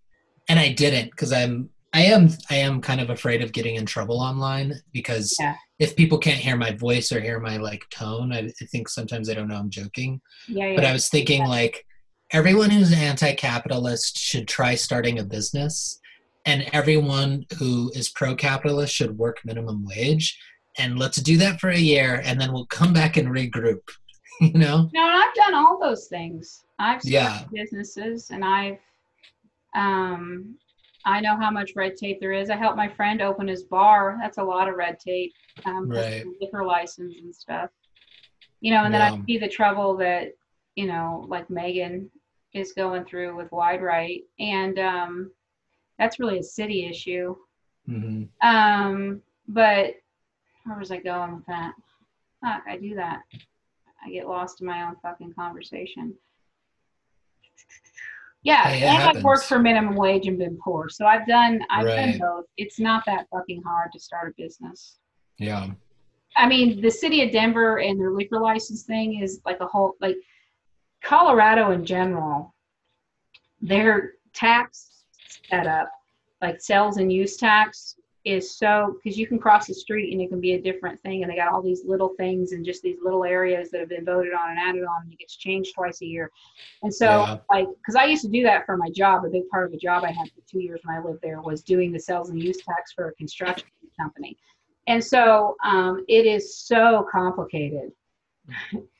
[0.47, 3.85] and I didn't because I'm I am I am kind of afraid of getting in
[3.87, 5.55] trouble online because Yeah.
[5.79, 9.27] if people can't hear my voice or hear my like tone, I, I think sometimes
[9.27, 10.21] they don't know I'm joking.
[10.47, 10.85] yeah, but.
[10.85, 11.85] I was thinking like
[12.31, 15.99] everyone who's anti-capitalist should try starting a business
[16.45, 20.37] and everyone who is pro-capitalist should work minimum wage
[20.77, 23.81] and let's do that for a year and then we'll come back and regroup
[24.41, 26.63] you know No, and I've done all those things.
[26.77, 27.43] I've started Yeah.
[27.51, 28.77] businesses and I've
[29.75, 30.55] um
[31.05, 32.49] I know how much red tape there is.
[32.49, 34.17] I helped my friend open his bar.
[34.21, 35.33] That's a lot of red tape.
[35.65, 36.25] Um Right.
[36.41, 37.69] liquor license and stuff.
[38.61, 40.33] You know, and then I see the trouble that,
[40.75, 42.09] you know, like Megan
[42.53, 44.23] is going through with Wide Right.
[44.39, 45.31] And um
[45.97, 47.35] that's really a city issue.
[47.85, 49.95] hmm Um, but
[50.65, 51.73] where was I going with that?
[52.41, 53.21] Fuck, I do that.
[54.03, 56.13] I get lost in my own fucking conversation.
[58.43, 61.85] Yeah, Hey, and I've worked for minimum wage and been poor, so I've done I've
[61.85, 61.95] Right.
[61.95, 62.45] done both.
[62.57, 64.99] It's not that fucking hard to start a business.
[65.37, 65.67] yeah
[66.35, 69.95] I mean, the city of Denver and their liquor license thing is like a whole
[69.99, 70.17] like
[71.01, 72.53] Colorado in general.
[73.61, 75.03] Their tax
[75.49, 75.91] setup,
[76.41, 77.95] like sales and use tax,
[78.27, 81.23] is so because you can cross the street and it can be a different thing,
[81.23, 84.05] and they got all these little things and just these little areas that have been
[84.05, 86.31] voted on and added on, and it gets changed twice a year.
[86.83, 87.37] And so, Yeah.
[87.49, 89.77] like, because I used to do that for my job, a big part of the
[89.77, 92.41] job I had for two years when I lived there was doing the sales and
[92.41, 93.67] use tax for a construction
[93.99, 94.37] company.
[94.87, 97.91] And so um, it is so complicated.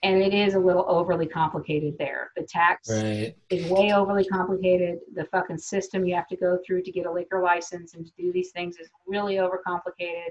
[0.03, 2.31] And it is a little overly complicated there.
[2.35, 4.99] The tax right is way overly complicated.
[5.15, 8.11] The fucking system you have to go through to get a liquor license and to
[8.17, 10.29] do these things is really overcomplicated.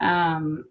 [0.00, 0.64] Um,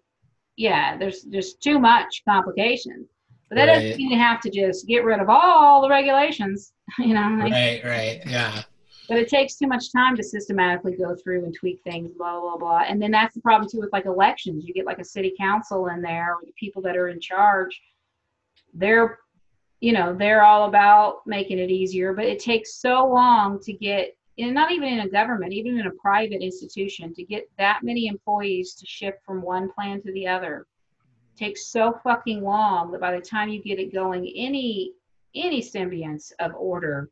[0.56, 3.06] yeah, there's there's too much complication.
[3.50, 3.74] But that Right.
[3.74, 7.36] doesn't mean you have to just get rid of all the regulations, you know.
[7.40, 8.62] like- right right yeah
[9.08, 12.56] but it takes too much time to systematically go through and tweak things, blah blah
[12.56, 12.82] blah.
[12.88, 14.64] And then that's the problem too with like elections.
[14.66, 17.80] You get like a city council in there, the people that are in charge.
[18.72, 19.18] They're,
[19.80, 24.16] you know, they're all about making it easier, but it takes so long to get
[24.36, 28.08] and not even in a government, even in a private institution, to get that many
[28.08, 30.66] employees to shift from one plan to the other
[31.36, 34.92] takes so fucking long that by the time you get it going any
[35.34, 37.10] any semblance of order,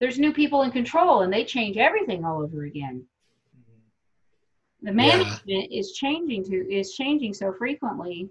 [0.00, 3.04] there's new people in control and they change everything all over again.
[4.82, 5.78] The management yeah.
[5.78, 8.30] is changing to is changing so frequently.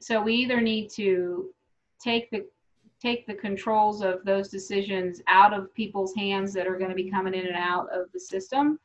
[0.00, 1.50] So we either need to
[2.02, 2.44] take the
[3.00, 7.10] take the controls of those decisions out of people's hands that are going to be
[7.10, 8.80] coming in and out of the system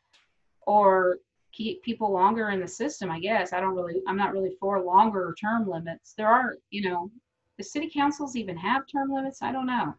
[0.67, 1.17] or
[1.53, 4.81] keep people longer in the system i guess i don't really i'm not really for
[4.81, 7.09] longer term limits there are you know
[7.57, 9.93] the city councils even have term limits i don't know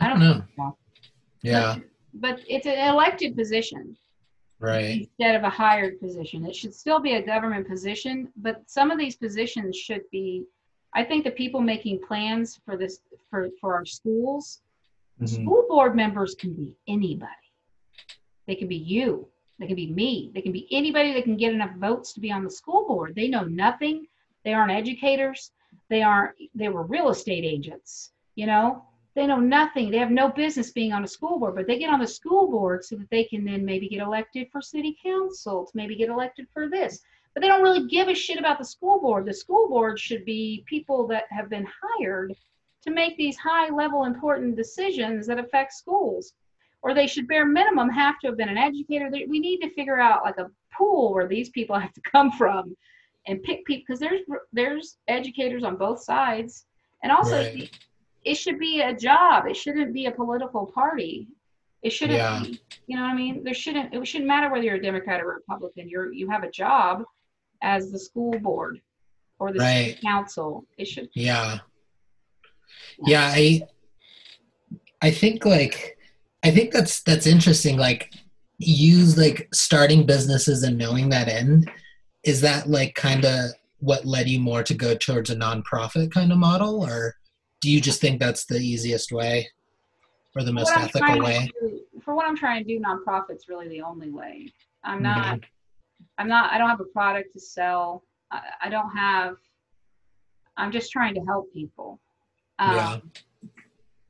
[0.00, 0.42] i don't, know.
[0.56, 0.76] know
[1.44, 1.76] yeah
[2.14, 3.96] but, but it's an elected position
[4.58, 8.90] right instead of a hired position it should still be a government position but some
[8.90, 10.44] of these positions should be
[10.94, 14.62] I think the people making plans for this for for our schools,
[15.20, 15.26] mm-hmm.
[15.26, 17.32] school board members can be anybody.
[18.46, 19.28] They can be you.
[19.58, 20.30] They can be me.
[20.34, 23.14] They can be anybody that can get enough votes to be on the school board.
[23.14, 24.06] They know nothing.
[24.44, 25.50] They aren't educators.
[25.90, 26.34] They aren't.
[26.54, 28.12] They were real estate agents.
[28.36, 28.84] You know,
[29.14, 29.90] they know nothing.
[29.90, 32.50] They have no business being on a school board, but they get on the school
[32.50, 36.08] board so that they can then maybe get elected for city council, to maybe get
[36.08, 37.02] elected for this
[37.34, 39.26] but they don't really give a shit about the school board.
[39.26, 42.34] The school board should be people that have been hired
[42.82, 46.34] to make these high level important decisions that affect schools.
[46.82, 49.10] Or they should bare minimum have to have been an educator.
[49.10, 52.76] We need to figure out like a pool where these people have to come from
[53.26, 54.20] and pick people because there's
[54.52, 56.66] there's educators on both sides.
[57.02, 57.70] And also right.
[58.24, 59.46] It should be a job.
[59.46, 61.28] It shouldn't be a political party.
[61.82, 62.40] It shouldn't yeah.
[62.42, 63.44] be, you know what I mean?
[63.44, 65.88] There shouldn't it shouldn't matter whether you're a Democrat or Republican.
[65.88, 67.04] You're you have a job
[67.62, 68.80] as the school board
[69.38, 69.98] or the right.
[70.02, 70.64] council.
[70.78, 71.10] It should.
[71.14, 71.58] Yeah.
[73.06, 73.62] Yeah, I
[75.02, 75.98] I think like
[76.42, 77.76] I think that's that's interesting.
[77.76, 78.12] Like
[78.58, 81.70] use like starting businesses and knowing that end.
[82.24, 86.32] Is that like kind of what led you more to go towards a nonprofit kind
[86.32, 87.16] of model, or
[87.64, 89.48] do you just think that's the easiest way
[90.36, 91.50] or the most ethical way?
[91.60, 94.52] Do, for what I'm trying to do, nonprofit's really the only way.
[94.84, 95.38] I'm not.
[95.38, 95.50] Mm-hmm.
[96.18, 98.04] I'm not, I don't have a product to sell.
[98.30, 99.36] I, I don't have,
[100.58, 102.00] I'm just trying to help people.
[102.58, 102.98] Um, yeah.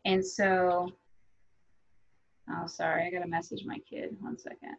[0.04, 0.92] And so,
[2.50, 4.16] oh, sorry, I got to message my kid.
[4.20, 4.76] One second.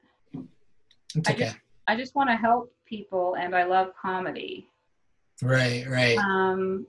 [1.15, 1.45] It's okay.
[1.45, 1.57] I just,
[1.87, 4.67] I just want to help people and I love comedy.
[5.41, 6.17] Right, right.
[6.17, 6.85] Um,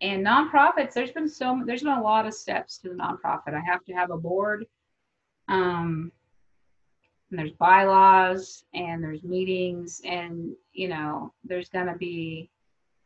[0.00, 3.54] and nonprofits, there's been so, there's been a lot of steps to the nonprofit.
[3.54, 4.66] I have to have a board.
[5.48, 6.12] Um,
[7.30, 12.50] and there's bylaws and there's meetings and you know there's to be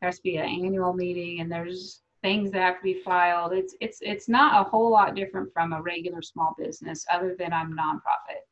[0.00, 3.52] there has to be an annual meeting and there's things that have to be filed
[3.52, 7.52] it's it's it's not a whole lot different from a regular small business other than
[7.52, 8.42] i'm nonprofit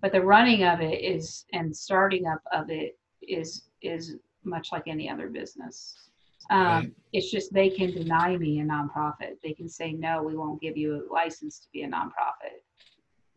[0.00, 4.86] but the running of it is and starting up of it is is much like
[4.86, 6.10] any other business
[6.50, 6.92] um, right.
[7.12, 10.76] it's just they can deny me a nonprofit they can say no we won't give
[10.76, 12.60] you a license to be a nonprofit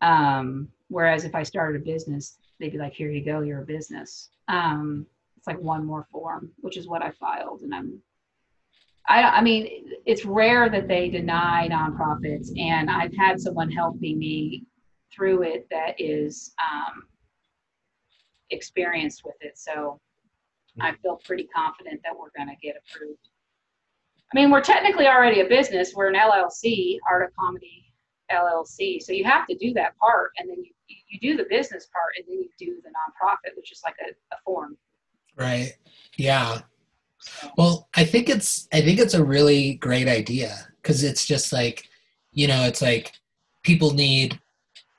[0.00, 3.66] um, whereas if I started a business, they'd be like, here you go, you're a
[3.66, 4.30] business.
[4.48, 5.06] Um,
[5.36, 7.62] it's like one more form, which is what I filed.
[7.62, 8.00] And I'm,
[9.08, 12.48] I, I mean, it's rare that they deny nonprofits.
[12.58, 14.64] And I've had someone helping me
[15.12, 17.04] through it that is um,
[18.50, 19.58] experienced with it.
[19.58, 20.00] So
[20.80, 23.28] I feel pretty confident that we're going to get approved.
[24.32, 25.94] I mean, we're technically already a business.
[25.94, 27.84] We're an LLC, Art of Comedy
[28.30, 29.02] LLC.
[29.02, 30.72] So you have to do that part, and then you
[31.08, 34.10] you do the business part, and then you do the nonprofit, which is like a,
[34.34, 34.76] a form.
[35.36, 35.72] Right.
[36.16, 36.60] Yeah.
[37.56, 41.84] Well, I think it's I think it's a really great idea because it's just like,
[42.32, 43.12] you know, it's like
[43.62, 44.38] people need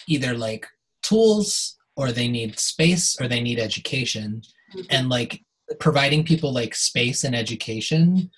[0.07, 0.67] either like
[1.01, 4.41] tools or they need space or they need education,
[4.73, 4.85] mm-hmm.
[4.89, 5.41] and like
[5.79, 8.29] providing people like space and education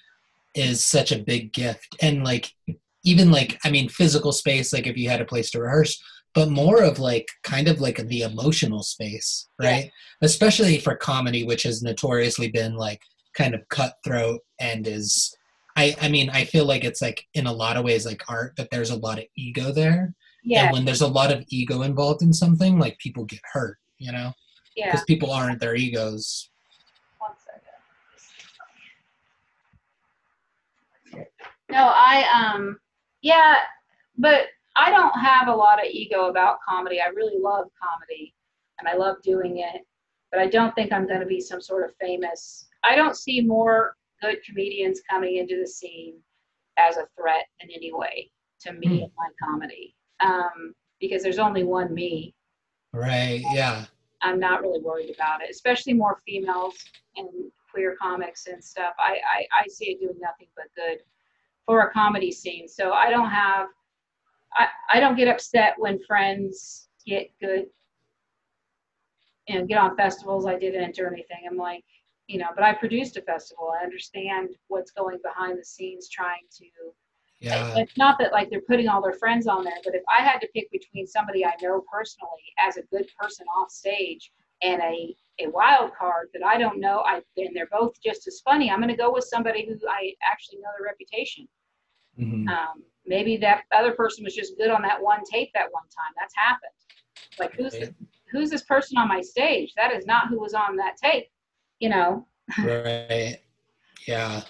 [0.53, 1.95] is such a big gift.
[2.01, 2.51] And like
[3.03, 6.01] even like i mean physical space like if you had a place to rehearse
[6.33, 9.85] but more of like kind of like the emotional space right?
[9.85, 9.89] Yeah.
[10.21, 13.01] especially for comedy which has notoriously been like
[13.35, 15.35] kind of cutthroat and is
[15.77, 18.53] i i mean i feel like it's like in a lot of ways like art
[18.55, 20.13] but there's a lot of ego there.
[20.43, 20.63] Yeah.
[20.63, 24.11] and when there's a lot of ego involved in something like people get hurt you
[24.11, 24.33] know?
[24.75, 24.87] Yeah.
[24.87, 26.49] Because people aren't their egos
[27.19, 27.61] one second
[31.71, 32.77] no i um
[33.21, 33.55] yeah,
[34.17, 36.99] but I don't have a lot of ego about comedy.
[36.99, 38.33] I really love comedy
[38.79, 39.81] and I love doing it,
[40.31, 42.67] but I don't think I'm going to be some sort of famous.
[42.83, 46.15] I don't see more good comedians coming into the scene
[46.77, 48.31] as a threat in any way
[48.61, 49.03] to me Hmm.
[49.03, 49.95] and my comedy.
[50.19, 52.33] Um, because there's only one me.
[52.93, 53.43] Right.
[53.51, 53.85] Yeah.
[54.21, 56.75] I'm not really worried about it, especially more females
[57.17, 57.27] and
[57.71, 58.93] queer comics and stuff.
[58.99, 60.99] I, I, I see it doing nothing but good
[61.71, 62.67] for a comedy scene.
[62.67, 63.67] So I don't have,
[64.57, 67.67] I, I don't get upset when friends get good
[69.47, 70.45] and get on festivals.
[70.45, 71.47] I didn't enter anything.
[71.49, 71.85] I'm like,
[72.27, 73.71] you know, but I produced a festival.
[73.79, 76.65] I understand what's going behind the scenes trying to
[77.39, 77.77] Yeah.
[77.77, 80.39] it's not that like they're putting all their friends on there, but if I had
[80.41, 84.29] to pick between somebody I know personally as a good person off stage
[84.61, 88.41] and a a wild card that I don't know, I and they're both just as
[88.41, 91.47] funny, I'm going to go with somebody who I actually know their reputation.
[92.21, 92.47] Mhm.
[92.47, 96.13] Um, maybe that other person was just good on that one tape that one time.
[96.19, 96.71] That's happened.
[97.39, 97.93] Like who's Right.
[98.31, 99.73] who's this person on my stage?
[99.75, 101.27] That is not who was on that tape.
[101.79, 102.27] You know.
[102.57, 103.39] Right.
[104.07, 104.41] Yeah.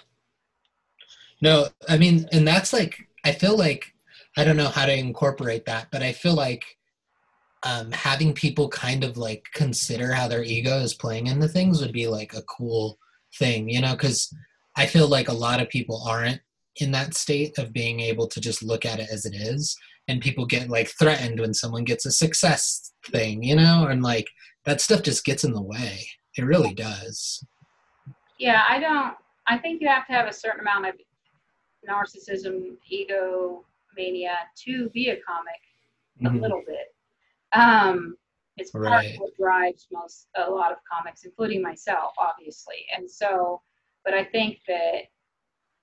[1.40, 3.92] No, I mean, and that's like, I feel like,
[4.36, 6.64] I don't know how to incorporate that, but I feel like
[7.64, 11.92] um, having people kind of like consider how their ego is playing into things would
[11.92, 12.98] be like a cool
[13.38, 14.32] thing, you know, because
[14.76, 16.40] I feel like a lot of people aren't
[16.76, 19.76] in that state of being able to just look at it as it is.
[20.08, 24.26] And people get like threatened when someone gets a success thing, you know, and like
[24.64, 26.06] that stuff just gets in the way.
[26.36, 27.44] It really does.
[28.38, 29.14] Yeah, I don't.
[29.46, 30.94] I think you have to have a certain amount of
[31.88, 33.64] narcissism, ego,
[33.96, 34.34] mania
[34.64, 35.60] to be a comic.
[36.20, 36.40] A Mhm.
[36.40, 36.94] little bit.
[37.52, 38.16] Um,
[38.56, 39.14] it's part Right.
[39.14, 42.86] of what drives most a lot of comics, including myself, obviously.
[42.96, 43.62] And so,
[44.04, 45.04] but I think that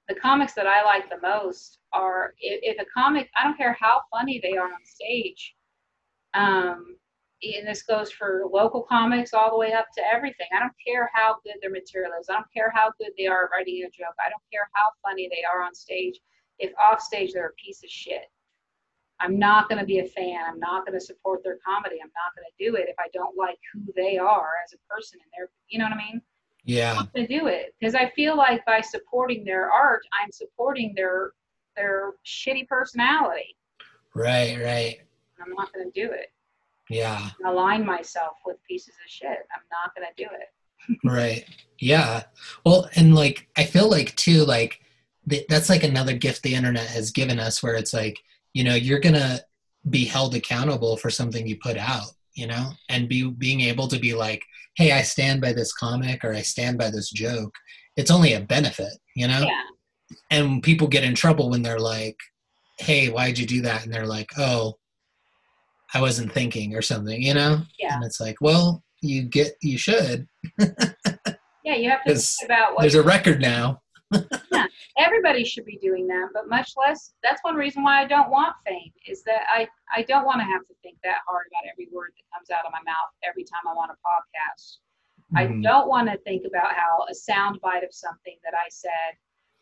[0.10, 3.78] the comics that I like the most are if, if a comic, I don't care
[3.80, 5.56] how funny they are on stage.
[6.34, 6.96] Um,
[7.42, 10.48] and this goes for local comics all the way up to everything.
[10.54, 12.28] I don't care how good their material is.
[12.28, 14.18] I don't care how good they are at writing a joke.
[14.20, 16.20] I don't care how funny they are on stage.
[16.58, 18.26] If off stage they're a piece of shit,
[19.22, 20.42] I'm not going to be a fan.
[20.48, 21.98] I'm not going to support their comedy.
[22.02, 24.94] I'm not going to do it if I don't like who they are as a
[24.94, 26.22] person and their, you know what I mean?
[26.70, 26.92] Yeah.
[26.92, 30.32] I'm not going to do it because I feel like by supporting their art, I'm
[30.32, 31.32] supporting their
[31.76, 33.56] their shitty personality.
[34.14, 35.00] Right, right.
[35.42, 36.28] I'm not going to do it.
[36.90, 39.30] Yeah, Align myself with pieces of shit.
[39.30, 41.00] I'm not going to do it.
[41.12, 41.46] right.
[41.80, 42.24] Yeah.
[42.66, 44.80] Well, and like, I feel like too, like,
[45.30, 48.20] th- that's like another gift the internet has given us where it's like,
[48.54, 49.44] you know, you're going to
[49.90, 54.00] be held accountable for something you put out, you know, and be being able to
[54.00, 54.42] be like,
[54.76, 57.54] hey, I stand by this comic or I stand by this joke.
[57.98, 59.42] It's only a benefit, you know?
[59.46, 59.64] Yeah.
[60.32, 62.18] And people get in trouble when they're like,
[62.80, 63.84] hey, why'd you do that?
[63.84, 64.78] And they're like, oh,
[65.94, 67.62] I wasn't thinking or something, you know?
[67.78, 67.96] Yeah.
[67.96, 70.28] And it's like, well, you get, you should.
[71.70, 73.82] Yeah, you have to think about what There's a record now.
[74.98, 77.14] Everybody should be doing that, but much less.
[77.24, 80.46] That's one reason why I don't want fame is that I I don't want to
[80.46, 83.44] have to think that hard about every word that comes out of my mouth every
[83.44, 84.78] time I'm on a podcast.
[85.36, 85.64] I Mhm.
[85.64, 89.16] don't want to think about how a sound bite of something that I said,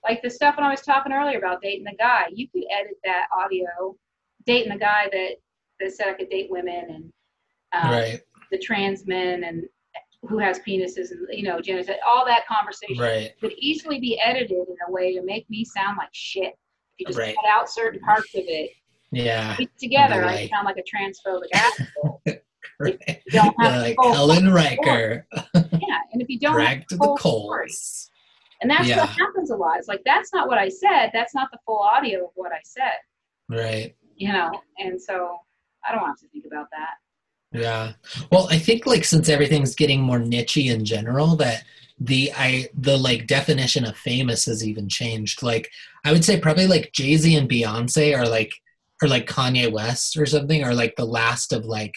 [0.04, 2.98] like the stuff when I was talking earlier about dating the guy, you could edit
[3.04, 3.98] that audio,
[4.46, 5.36] dating the guy that
[5.80, 7.14] that said I could date women and
[7.74, 9.68] um, right, the trans men and
[10.24, 14.52] who has penises and you know genitalia, all that conversation right, could easily be edited
[14.52, 16.54] in a way to make me sound like shit.
[16.54, 17.36] If you just Right.
[17.36, 18.72] cut out certain parts of it,
[19.12, 19.56] yeah.
[19.80, 22.22] together, I sound like a transphobic asshole.
[22.80, 23.22] right.
[23.26, 26.98] You don't have like the Helen Riker yeah, and if you don't have dragged to
[26.98, 27.68] the the story,
[28.62, 29.02] and that's Yeah.
[29.02, 29.78] what happens a lot.
[29.78, 31.12] It's like that's not what I said.
[31.14, 32.94] That's not the full audio of what I said.
[33.50, 33.96] Right.
[34.16, 35.38] You know, and so
[35.88, 36.96] I don't have to think about that.
[37.52, 37.94] Yeah.
[38.32, 41.64] Well, I think like since everything's getting more nichey in general, that
[42.00, 45.42] the I the like definition of famous has even changed.
[45.42, 45.70] Like
[46.06, 48.52] I would say probably like Jay Z and Beyonce are like
[49.02, 51.94] or like Kanye West or something are like the last of like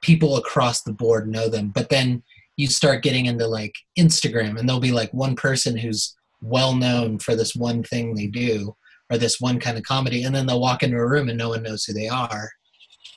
[0.00, 1.68] people across the board know them.
[1.68, 2.22] But then
[2.56, 7.18] you start getting into like Instagram and there'll be like one person who's well known
[7.18, 8.74] for this one thing they do
[9.10, 11.50] or this one kind of comedy and then they'll walk into a room and no
[11.50, 12.50] one knows who they are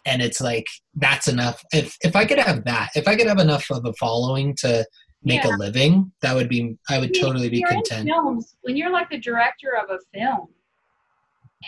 [0.05, 0.65] and it's like
[0.95, 1.63] that's enough.
[1.73, 4.85] If if i could have that if i could have enough of a following to
[5.23, 5.55] make Yeah.
[5.55, 8.07] a living that would be i would totally be content.
[8.07, 10.47] films when you're like the director of a film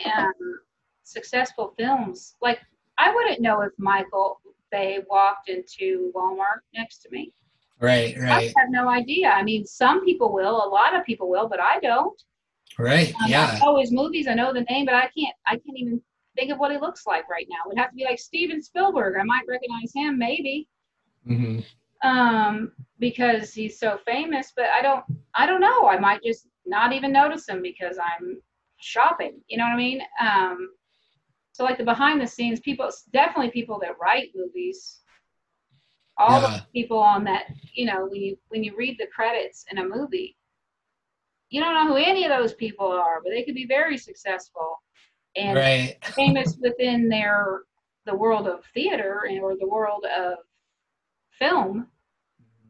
[0.06, 0.34] and
[1.04, 2.60] successful films like
[2.98, 4.40] i wouldn't know if michael
[4.72, 7.34] bay walked into walmart next to me.
[7.82, 8.32] Right right.
[8.32, 9.30] i have no idea.
[9.32, 12.20] I mean some people will a lot of people will but i don't.
[12.80, 13.60] Right Um, yeah.
[13.62, 16.02] I his movies i know the name but i can't i can't even
[16.36, 18.62] think of what he looks like right now it would have to be like steven
[18.62, 20.68] spielberg i might recognize him maybe
[21.26, 21.60] hmm
[22.04, 25.04] um because he's so famous but i don't
[25.36, 28.42] i don't know i might just not even notice him because i'm
[28.82, 29.40] shopping.
[29.48, 30.02] You know what I mean?
[30.20, 30.70] Um,
[31.54, 35.00] so like the behind the scenes people, definitely people that write movies.
[36.18, 36.58] All Yeah.
[36.58, 39.88] the people on that, you know, when you when you read the credits in a
[39.88, 40.38] movie,
[41.50, 44.82] you don't know who any of those people are, but they could be very successful
[45.36, 45.98] and right.
[46.16, 47.62] famous within their
[48.06, 50.38] the world of theater and or the world of
[51.38, 51.88] film,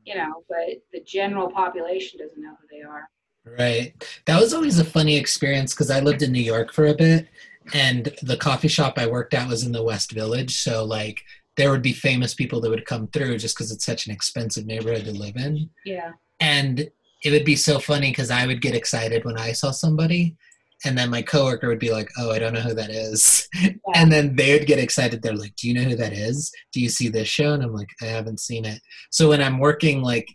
[0.05, 3.09] you know, but the general population doesn't know who they are.
[3.45, 3.93] Right.
[4.25, 7.27] That was always a funny experience because I lived in New York for a bit
[7.73, 10.57] and the coffee shop I worked at was in the West Village.
[10.57, 11.23] So, like,
[11.57, 14.65] there would be famous people that would come through just because it's such an expensive
[14.65, 15.69] neighborhood to live in.
[15.85, 16.11] Yeah.
[16.39, 16.89] And
[17.23, 20.35] it would be so funny because I would get excited when I saw somebody.
[20.83, 23.47] And then my coworker would be like, "Oh, I don't know who that is,"
[23.93, 25.21] and then they would get excited.
[25.21, 26.51] They're like, "Do you know who that is?
[26.73, 28.81] Do you see this show?" And I'm like, "I haven't seen it."
[29.11, 30.27] So when I'm working, like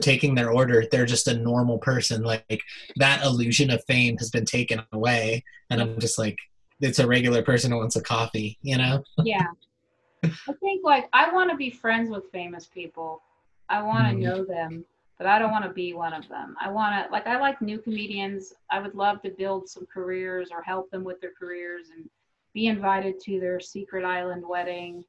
[0.00, 2.22] taking their order, they're just a normal person.
[2.22, 2.60] Like
[2.96, 6.36] that illusion of fame has been taken away, and I'm just like,
[6.80, 9.02] it's a regular person who wants a coffee, you know?
[9.22, 9.46] Yeah.
[10.24, 13.22] I think like I want to be friends with famous people.
[13.68, 14.20] I want to Mhm.
[14.20, 14.84] know them,
[15.18, 16.56] but I don't want to be one of them.
[16.60, 18.52] I want to like I like new comedians.
[18.70, 22.08] I would love to build some careers or help them with their careers and
[22.52, 25.04] be invited to their secret island wedding.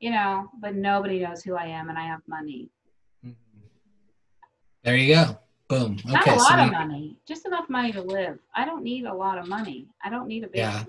[0.00, 2.68] You know, but nobody knows who I am and I have money.
[3.26, 3.60] Mm-hmm.
[4.84, 5.38] There you go.
[5.68, 5.98] Boom.
[6.06, 6.36] Not Okay.
[6.36, 8.38] a So lot of you- money, just enough money to live.
[8.54, 9.86] I don't need a lot of money.
[10.04, 10.58] I don't need a big.
[10.58, 10.84] Yeah.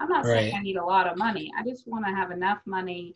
[0.00, 1.50] I'm not saying I need a lot of money.
[1.56, 3.14] I just want to have enough money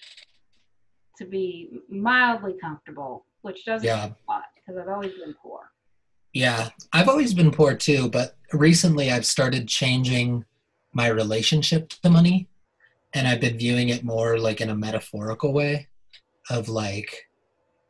[1.19, 4.05] to be mildly comfortable, which doesn't Yeah.
[4.07, 5.61] mean a lot because I've always been poor.
[6.35, 10.45] Yeah, I've always been poor too, but recently I've started changing
[10.93, 12.49] my relationship to money
[13.15, 15.89] and I've been viewing it more like in a metaphorical way
[16.51, 17.29] of like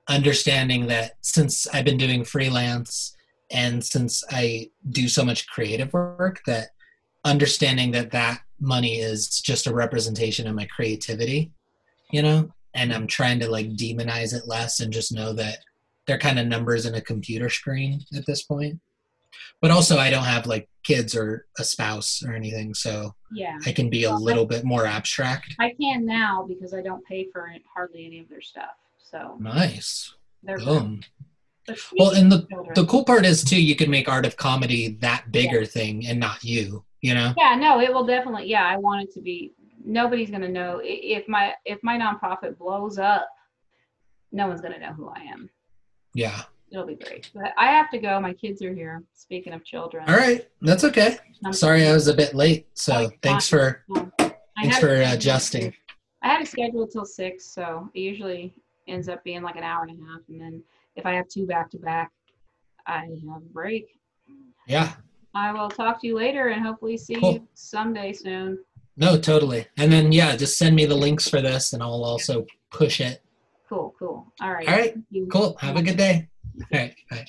[0.08, 3.16] understanding that since I've been doing freelance
[3.50, 6.68] and since I do so much creative work that
[7.24, 11.50] understanding that that money is just a representation of my creativity,
[12.12, 15.58] you know, and I'm trying to like demonize it less and just know that
[16.08, 18.80] they're kind of numbers in a computer screen at this point.
[19.60, 23.72] But also, I don't have like kids or a spouse or anything, so Yeah, I
[23.72, 25.54] can be a Well, I- little bit more abstract.
[25.60, 28.70] I can now because I don't pay for it- hardly any of their stuff.
[28.98, 30.14] So Nice.
[30.42, 31.02] they're Boom.
[31.98, 34.88] Well, and the children- the cool part is too, you can make art of comedy
[35.02, 36.84] that bigger thing and not you.
[37.02, 37.34] You know?
[37.36, 38.48] yeah, no, it will definitely.
[38.48, 39.52] Yeah, I want it to be.
[39.84, 43.28] Nobody's gonna know if my if my nonprofit blows up.
[44.32, 45.48] No one's gonna know who I am.
[46.14, 46.42] Yeah.
[46.70, 47.30] It'll be great.
[47.34, 48.20] But I have to go.
[48.20, 49.02] My kids are here.
[49.14, 50.04] Speaking of children.
[50.08, 51.16] All right, that's okay.
[51.44, 52.66] I'm Sorry, I was a bit late.
[52.68, 53.76] Oh, So you're thanks fine.
[53.88, 54.12] for
[54.60, 55.72] thanks for uh, adjusting.
[56.22, 58.52] I had it scheduled till six, so it usually
[58.86, 60.62] ends up being like an hour and a half, and then
[60.96, 62.10] if I have two back to back,
[62.86, 62.98] I
[63.32, 63.86] have a break.
[64.66, 64.92] Yeah.
[65.34, 67.34] I will talk to you later, and hopefully see Cool.
[67.34, 68.58] you someday soon.
[68.96, 69.66] No, totally.
[69.76, 73.22] And then yeah, just send me the links for this, and I'll also push it.
[73.68, 74.32] Cool, cool.
[74.40, 74.68] All right.
[74.68, 74.94] All right.
[75.30, 75.56] Cool.
[75.60, 76.28] Have a good day.
[76.72, 76.94] All right.
[77.10, 77.26] Bye.